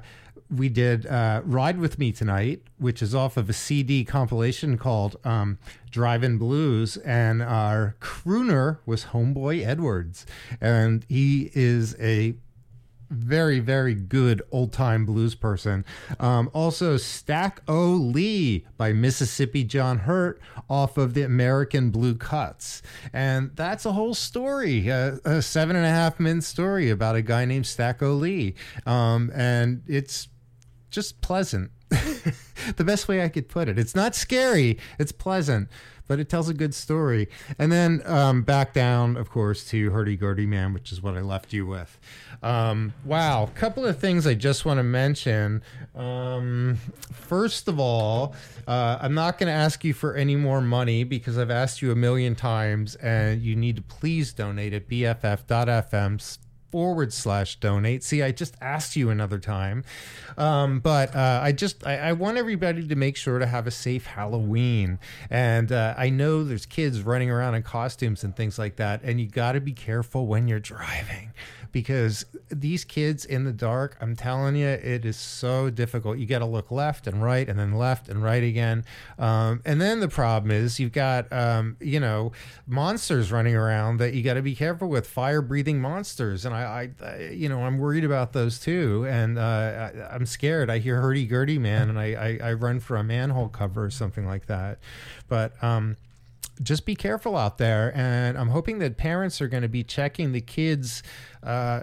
we 0.49 0.69
did 0.69 1.05
uh, 1.05 1.41
"Ride 1.43 1.77
with 1.79 1.99
Me 1.99 2.11
Tonight," 2.11 2.61
which 2.77 3.01
is 3.01 3.13
off 3.13 3.37
of 3.37 3.49
a 3.49 3.53
CD 3.53 4.05
compilation 4.05 4.77
called 4.77 5.17
um, 5.23 5.57
"Driving 5.91 6.37
Blues," 6.37 6.97
and 6.97 7.41
our 7.41 7.95
crooner 7.99 8.79
was 8.85 9.05
Honeyboy 9.05 9.65
Edwards, 9.65 10.25
and 10.61 11.05
he 11.09 11.51
is 11.53 11.95
a 11.99 12.35
very 13.09 13.59
very 13.59 13.93
good 13.93 14.41
old 14.51 14.73
time 14.73 15.05
blues 15.05 15.35
person. 15.35 15.85
Um, 16.19 16.49
also 16.53 16.97
stack 16.97 17.61
o 17.67 17.89
lee 17.89 18.65
by 18.77 18.93
mississippi 18.93 19.63
john 19.63 19.99
hurt 19.99 20.41
off 20.69 20.97
of 20.97 21.13
the 21.13 21.23
american 21.23 21.89
blue 21.89 22.15
cuts. 22.15 22.81
And 23.13 23.51
that's 23.55 23.85
a 23.85 23.93
whole 23.93 24.13
story 24.13 24.89
a, 24.89 25.19
a 25.25 25.41
seven 25.41 25.75
and 25.75 25.85
a 25.85 25.89
half 25.89 26.19
minute 26.19 26.43
story 26.43 26.89
about 26.89 27.15
a 27.15 27.21
guy 27.21 27.45
named 27.45 27.65
stack 27.65 28.01
o 28.01 28.13
lee. 28.13 28.55
Um, 28.85 29.31
and 29.33 29.83
it's 29.87 30.27
just 30.89 31.21
pleasant. 31.21 31.71
The 32.75 32.83
best 32.83 33.07
way 33.07 33.23
i 33.23 33.29
could 33.29 33.47
put 33.47 33.69
it. 33.69 33.79
It's 33.79 33.95
not 33.95 34.15
scary 34.15 34.77
it's 34.99 35.11
pleasant 35.11 35.69
but 36.07 36.19
it 36.19 36.29
tells 36.29 36.49
a 36.49 36.53
good 36.53 36.73
story. 36.73 37.29
And 37.59 37.71
then 37.71 38.01
um, 38.05 38.43
back 38.43 38.73
down, 38.73 39.17
of 39.17 39.29
course, 39.29 39.65
to 39.69 39.91
Hurdy 39.91 40.15
Gurdy 40.15 40.45
Man, 40.45 40.73
which 40.73 40.91
is 40.91 41.01
what 41.01 41.15
I 41.15 41.21
left 41.21 41.53
you 41.53 41.65
with. 41.65 41.99
Um, 42.41 42.93
wow, 43.05 43.43
a 43.43 43.59
couple 43.59 43.85
of 43.85 43.99
things 43.99 44.27
I 44.27 44.33
just 44.33 44.65
want 44.65 44.77
to 44.77 44.83
mention. 44.83 45.61
Um, 45.95 46.77
first 47.11 47.67
of 47.67 47.79
all, 47.79 48.35
uh, 48.67 48.99
I'm 49.01 49.13
not 49.13 49.37
going 49.37 49.47
to 49.47 49.57
ask 49.57 49.83
you 49.83 49.93
for 49.93 50.15
any 50.15 50.35
more 50.35 50.61
money 50.61 51.03
because 51.03 51.37
I've 51.37 51.51
asked 51.51 51.81
you 51.81 51.91
a 51.91 51.95
million 51.95 52.35
times, 52.35 52.95
and 52.95 53.41
you 53.41 53.55
need 53.55 53.75
to 53.77 53.81
please 53.81 54.33
donate 54.33 54.73
at 54.73 54.87
bff.fm 54.87 56.19
forward 56.71 57.13
slash 57.13 57.59
donate. 57.59 58.03
See, 58.03 58.21
I 58.21 58.31
just 58.31 58.55
asked 58.61 58.95
you 58.95 59.09
another 59.09 59.39
time. 59.39 59.83
Um, 60.37 60.79
but 60.79 61.15
uh, 61.15 61.39
I 61.41 61.51
just, 61.51 61.85
I, 61.85 61.97
I, 61.97 62.11
want 62.13 62.37
everybody 62.37 62.87
to 62.87 62.95
make 62.95 63.17
sure 63.17 63.39
to 63.39 63.45
have 63.45 63.65
a 63.67 63.71
safe 63.71 64.05
Halloween. 64.05 64.99
And 65.29 65.71
uh, 65.71 65.95
I 65.97 66.09
know 66.09 66.43
there's 66.43 66.65
kids 66.65 67.01
running 67.01 67.31
around 67.31 67.55
in 67.55 67.63
costumes 67.63 68.23
and 68.23 68.35
things 68.35 68.59
like 68.59 68.75
that. 68.75 69.01
And 69.03 69.19
you 69.19 69.27
got 69.27 69.53
to 69.53 69.61
be 69.61 69.73
careful 69.73 70.27
when 70.27 70.47
you're 70.47 70.59
driving 70.59 71.31
because 71.71 72.25
these 72.49 72.83
kids 72.83 73.25
in 73.25 73.43
the 73.43 73.51
dark, 73.51 73.97
I'm 74.01 74.15
telling 74.15 74.55
you, 74.55 74.67
it 74.67 75.05
is 75.05 75.17
so 75.17 75.69
difficult. 75.69 76.17
You 76.17 76.25
got 76.25 76.39
to 76.39 76.45
look 76.45 76.71
left 76.71 77.07
and 77.07 77.23
right 77.23 77.47
and 77.47 77.57
then 77.57 77.73
left 77.73 78.09
and 78.09 78.23
right 78.23 78.43
again. 78.43 78.85
Um, 79.17 79.61
and 79.65 79.81
then 79.81 79.99
the 79.99 80.07
problem 80.07 80.51
is 80.51 80.79
you've 80.79 80.91
got, 80.91 81.31
um, 81.31 81.77
you 81.79 81.99
know, 81.99 82.31
monsters 82.65 83.31
running 83.31 83.55
around 83.55 83.97
that 83.97 84.13
you 84.13 84.23
got 84.23 84.35
to 84.35 84.41
be 84.41 84.55
careful 84.55 84.87
with, 84.89 85.07
fire 85.07 85.41
breathing 85.41 85.79
monsters. 85.79 86.45
And 86.45 86.55
I, 86.55 86.89
I, 87.01 87.29
you 87.31 87.49
know, 87.49 87.63
I'm 87.63 87.77
worried 87.77 88.03
about 88.03 88.33
those 88.33 88.59
too. 88.59 89.05
And 89.07 89.37
uh, 89.37 89.91
I, 90.11 90.15
am 90.15 90.25
scared. 90.25 90.69
I 90.69 90.79
hear 90.79 91.01
hurdy 91.01 91.25
gurdy 91.25 91.59
man 91.59 91.89
and 91.89 91.99
I, 91.99 92.39
I, 92.41 92.49
I 92.49 92.53
run 92.53 92.79
for 92.79 92.97
a 92.97 93.03
manhole 93.03 93.49
cover 93.49 93.85
or 93.85 93.89
something 93.89 94.25
like 94.25 94.47
that. 94.47 94.79
But, 95.27 95.61
um, 95.63 95.97
just 96.61 96.85
be 96.85 96.95
careful 96.95 97.37
out 97.37 97.57
there. 97.57 97.95
And 97.95 98.37
I'm 98.37 98.49
hoping 98.49 98.79
that 98.79 98.97
parents 98.97 99.41
are 99.41 99.47
going 99.47 99.63
to 99.63 99.69
be 99.69 99.83
checking 99.83 100.31
the 100.31 100.41
kids' 100.41 101.03
uh, 101.43 101.81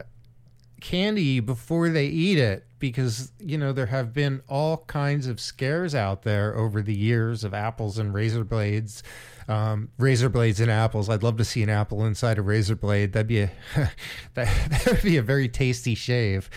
candy 0.81 1.41
before 1.41 1.89
they 1.89 2.07
eat 2.07 2.39
it 2.39 2.67
because, 2.79 3.33
you 3.39 3.57
know, 3.57 3.73
there 3.73 3.87
have 3.87 4.13
been 4.13 4.43
all 4.49 4.79
kinds 4.87 5.27
of 5.27 5.41
scares 5.41 5.95
out 5.95 6.23
there 6.23 6.55
over 6.57 6.83
the 6.83 6.95
years 6.95 7.45
of 7.45 7.55
apples 7.55 7.99
and 7.99 8.13
razor 8.13 8.45
blades 8.45 9.03
um, 9.49 9.91
razor 9.99 10.29
blades 10.29 10.61
and 10.61 10.71
apples. 10.71 11.09
I'd 11.09 11.23
love 11.23 11.37
to 11.39 11.45
see 11.45 11.62
an 11.62 11.71
apple 11.71 12.05
inside 12.05 12.39
a 12.39 12.43
razor 12.43 12.77
blade. 12.77 13.12
That'd 13.12 13.27
be 13.27 13.43
a 13.43 13.51
that, 13.75 13.91
that 14.71 14.87
would 14.87 15.03
be 15.03 15.16
a 15.16 15.23
very 15.23 15.49
tasty 15.49 15.95
shave. 15.95 16.51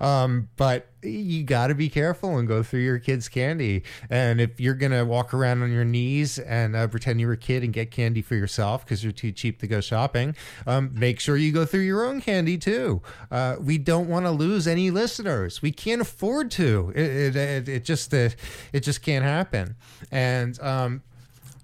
Um, 0.00 0.48
but 0.56 0.88
you 1.04 1.42
got 1.44 1.68
to 1.68 1.74
be 1.74 1.88
careful 1.88 2.38
and 2.38 2.48
go 2.48 2.62
through 2.62 2.80
your 2.80 2.98
kid's 2.98 3.28
candy. 3.28 3.82
And 4.08 4.40
if 4.40 4.60
you're 4.60 4.74
gonna 4.74 5.04
walk 5.04 5.34
around 5.34 5.62
on 5.62 5.72
your 5.72 5.84
knees 5.84 6.38
and 6.38 6.74
uh, 6.74 6.88
pretend 6.88 7.20
you're 7.20 7.32
a 7.32 7.36
kid 7.36 7.62
and 7.62 7.72
get 7.72 7.90
candy 7.90 8.22
for 8.22 8.34
yourself 8.34 8.84
because 8.84 9.02
you're 9.02 9.12
too 9.12 9.32
cheap 9.32 9.60
to 9.60 9.66
go 9.66 9.80
shopping, 9.80 10.34
um, 10.66 10.90
make 10.94 11.20
sure 11.20 11.36
you 11.36 11.52
go 11.52 11.64
through 11.64 11.80
your 11.80 12.04
own 12.04 12.20
candy 12.20 12.56
too. 12.56 13.02
Uh, 13.30 13.56
we 13.60 13.78
don't 13.78 14.08
want 14.08 14.26
to 14.26 14.30
lose 14.30 14.66
any 14.66 14.90
listeners. 14.90 15.62
We 15.62 15.72
can't 15.72 16.00
afford 16.00 16.50
to. 16.52 16.92
It, 16.94 17.36
it, 17.36 17.68
it 17.68 17.84
just 17.84 18.12
uh, 18.14 18.30
it 18.72 18.80
just 18.80 19.02
can't 19.02 19.24
happen. 19.24 19.76
And 20.10 20.60
um, 20.60 21.02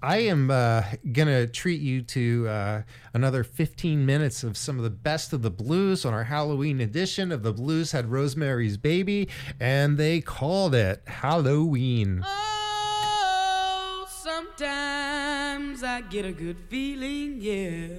I 0.03 0.21
am 0.21 0.49
uh, 0.49 0.81
gonna 1.11 1.45
treat 1.45 1.79
you 1.79 2.01
to 2.01 2.47
uh, 2.47 2.81
another 3.13 3.43
15 3.43 4.03
minutes 4.03 4.43
of 4.43 4.57
some 4.57 4.77
of 4.77 4.83
the 4.83 4.89
best 4.89 5.31
of 5.31 5.43
the 5.43 5.51
blues 5.51 6.05
on 6.05 6.13
our 6.13 6.23
Halloween 6.23 6.81
edition 6.81 7.31
of 7.31 7.43
the 7.43 7.53
Blues 7.53 7.91
Had 7.91 8.09
Rosemary's 8.09 8.77
Baby, 8.77 9.29
and 9.59 9.99
they 9.99 10.19
called 10.19 10.73
it 10.73 11.03
Halloween. 11.05 12.23
Oh, 12.25 14.07
sometimes 14.09 15.83
I 15.83 16.01
get 16.01 16.25
a 16.25 16.31
good 16.31 16.57
feeling, 16.67 17.37
yeah, 17.39 17.89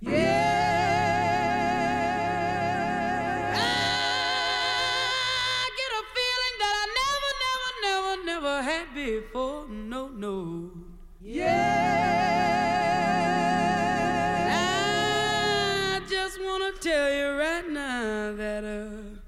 yeah. 0.00 0.66
I 3.56 3.58
get 5.74 5.90
a 5.90 6.04
feeling 6.14 6.56
that 6.58 6.74
I 6.76 6.86
never, 7.00 7.32
never, 7.46 7.70
never, 7.86 8.14
never 8.26 8.62
had 8.62 8.94
before. 8.94 9.66
No, 9.68 10.08
no. 10.08 10.89
Yeah. 11.22 11.60
I 15.92 16.00
just 16.08 16.40
want 16.40 16.74
to 16.74 16.80
tell 16.88 17.12
you 17.12 17.38
right 17.38 17.68
now 17.68 18.32
that 18.32 18.64
uh, 18.64 19.19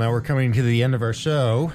now 0.00 0.10
we're 0.10 0.22
coming 0.22 0.50
to 0.50 0.62
the 0.62 0.82
end 0.82 0.94
of 0.94 1.02
our 1.02 1.12
show. 1.12 1.70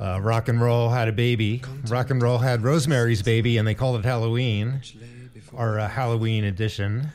Uh, 0.00 0.18
rock 0.22 0.48
and 0.48 0.58
roll 0.58 0.88
had 0.88 1.06
a 1.06 1.12
baby. 1.12 1.62
Rock 1.88 2.08
and 2.08 2.22
roll 2.22 2.38
had 2.38 2.62
Rosemary's 2.62 3.20
Baby, 3.20 3.58
and 3.58 3.68
they 3.68 3.74
called 3.74 3.98
it 3.98 4.06
Halloween, 4.06 4.80
our 5.54 5.78
uh, 5.78 5.86
Halloween 5.86 6.44
edition. 6.44 7.08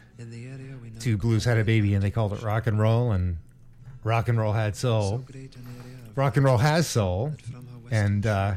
To 1.00 1.18
Blues 1.18 1.44
had 1.44 1.58
a 1.58 1.64
baby, 1.64 1.96
and 1.96 2.04
they 2.04 2.12
called 2.12 2.34
it 2.34 2.44
rock 2.44 2.68
and 2.68 2.80
roll, 2.80 3.12
and 3.12 3.38
rock 4.04 4.30
and 4.30 4.38
roll 4.38 4.54
had 4.54 4.76
soul. 4.76 5.26
Rock 6.14 6.38
and 6.38 6.46
roll 6.46 6.60
has 6.60 6.86
soul, 6.88 7.34
and 7.90 8.28
uh, 8.28 8.54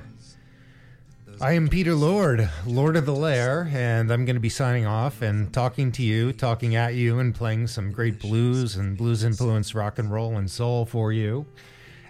I 1.43 1.55
am 1.55 1.67
Peter 1.67 1.97
Lord, 1.97 2.49
Lord 2.65 2.95
of 2.95 3.05
the 3.05 3.17
Lair, 3.17 3.69
and 3.73 4.13
I'm 4.13 4.25
going 4.25 4.37
to 4.37 4.41
be 4.41 4.49
signing 4.49 4.87
off 4.87 5.23
and 5.23 5.53
talking 5.53 5.91
to 5.91 6.03
you, 6.05 6.33
talking 6.33 6.77
at 6.77 6.95
you, 6.95 7.19
and 7.19 7.35
playing 7.35 7.67
some 7.67 7.91
great 7.91 8.21
blues 8.21 8.77
and 8.77 8.97
blues 8.97 9.25
influenced 9.25 9.75
rock 9.75 9.99
and 9.99 10.09
roll 10.09 10.37
and 10.37 10.49
soul 10.49 10.87
for 10.87 11.13
you. 11.13 11.45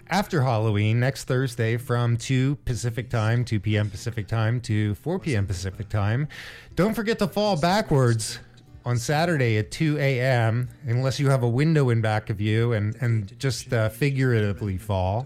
After 0.07 0.43
Halloween, 0.43 0.99
next 0.99 1.23
Thursday 1.23 1.77
from 1.77 2.15
2 2.15 2.57
Pacific 2.57 3.09
Time, 3.09 3.43
2 3.43 3.59
p.m. 3.59 3.89
Pacific 3.89 4.27
Time 4.27 4.61
to 4.61 4.93
4 4.93 5.17
p.m. 5.17 5.47
Pacific 5.47 5.89
Time. 5.89 6.27
Don't 6.75 6.93
forget 6.93 7.17
to 7.17 7.27
fall 7.27 7.59
backwards 7.59 8.37
on 8.85 8.99
Saturday 8.99 9.57
at 9.57 9.71
2 9.71 9.97
a.m., 9.97 10.69
unless 10.85 11.19
you 11.19 11.31
have 11.31 11.41
a 11.41 11.49
window 11.49 11.89
in 11.89 12.01
back 12.01 12.29
of 12.29 12.39
you 12.39 12.73
and, 12.73 12.95
and 13.01 13.39
just 13.39 13.73
uh, 13.73 13.89
figuratively 13.89 14.77
fall. 14.77 15.25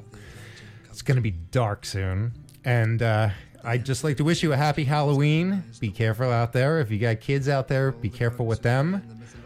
It's 0.90 1.02
going 1.02 1.18
to 1.18 1.22
be 1.22 1.32
dark 1.32 1.84
soon. 1.84 2.32
And 2.64 3.02
uh, 3.02 3.30
I'd 3.68 3.86
just 3.86 4.06
like 4.06 4.16
to 4.18 4.24
wish 4.24 4.44
you 4.44 4.54
a 4.54 4.56
happy 4.56 4.86
Halloween. 4.86 5.62
Be 5.82 5.92
careful 5.92 6.32
out 6.32 6.54
there. 6.54 6.80
If 6.80 6.90
you 6.90 6.98
got 6.98 7.20
kids 7.20 7.50
out 7.50 7.68
there, 7.68 7.92
be 7.92 8.10
careful 8.10 8.46
with 8.46 8.62
them. 8.62 9.04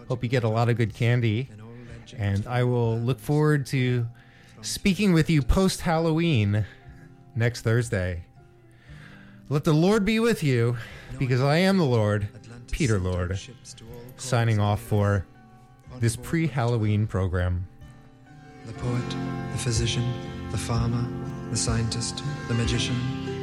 Hope 0.08 0.22
you 0.22 0.30
get 0.30 0.44
a 0.44 0.48
lot 0.48 0.70
of 0.70 0.78
good 0.78 0.94
candy. 0.94 1.50
And 2.16 2.46
I 2.46 2.64
will 2.64 3.00
look 3.00 3.20
forward 3.20 3.66
to 3.68 4.06
speaking 4.62 5.12
with 5.14 5.28
you 5.28 5.42
post 5.42 5.82
Halloween 5.82 6.68
next 7.36 7.62
Thursday. 7.62 8.26
Let 9.50 9.64
the 9.64 9.74
Lord 9.74 10.06
be 10.06 10.20
with 10.20 10.44
you, 10.44 10.78
because 11.18 11.42
I 11.42 11.58
am 11.58 11.80
the 11.80 11.84
Lord, 11.84 12.28
Peter 12.70 13.00
Lord, 13.00 13.40
signing 14.18 14.60
off 14.60 14.82
for 14.82 15.26
this 16.00 16.16
pre 16.16 16.46
Halloween 16.46 17.08
program. 17.08 17.66
The 18.68 18.74
poet, 18.74 19.10
the 19.52 19.58
physician, 19.58 20.04
the 20.52 20.60
farmer, 20.60 21.08
the 21.50 21.58
scientist, 21.58 22.22
the 22.48 22.54
magician, 22.54 22.96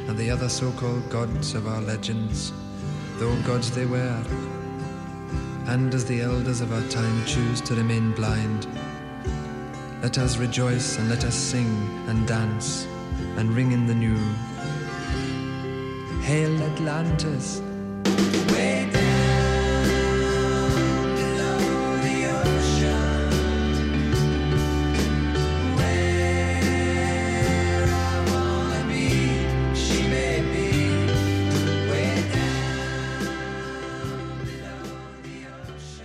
and 0.09 0.17
the 0.17 0.31
other 0.31 0.49
so 0.49 0.71
called 0.71 1.07
gods 1.11 1.53
of 1.53 1.67
our 1.67 1.81
legends, 1.81 2.51
though 3.17 3.35
gods 3.43 3.69
they 3.69 3.85
were. 3.85 4.23
And 5.67 5.93
as 5.93 6.03
the 6.05 6.21
elders 6.21 6.61
of 6.61 6.73
our 6.73 6.89
time 6.89 7.25
choose 7.27 7.61
to 7.61 7.75
remain 7.75 8.11
blind, 8.13 8.67
let 10.01 10.17
us 10.17 10.37
rejoice 10.37 10.97
and 10.97 11.09
let 11.09 11.23
us 11.23 11.35
sing 11.35 11.69
and 12.07 12.27
dance 12.27 12.87
and 13.37 13.51
ring 13.55 13.71
in 13.71 13.85
the 13.85 13.93
new. 13.93 14.17
Hail 16.23 16.59
Atlantis! 16.63 17.61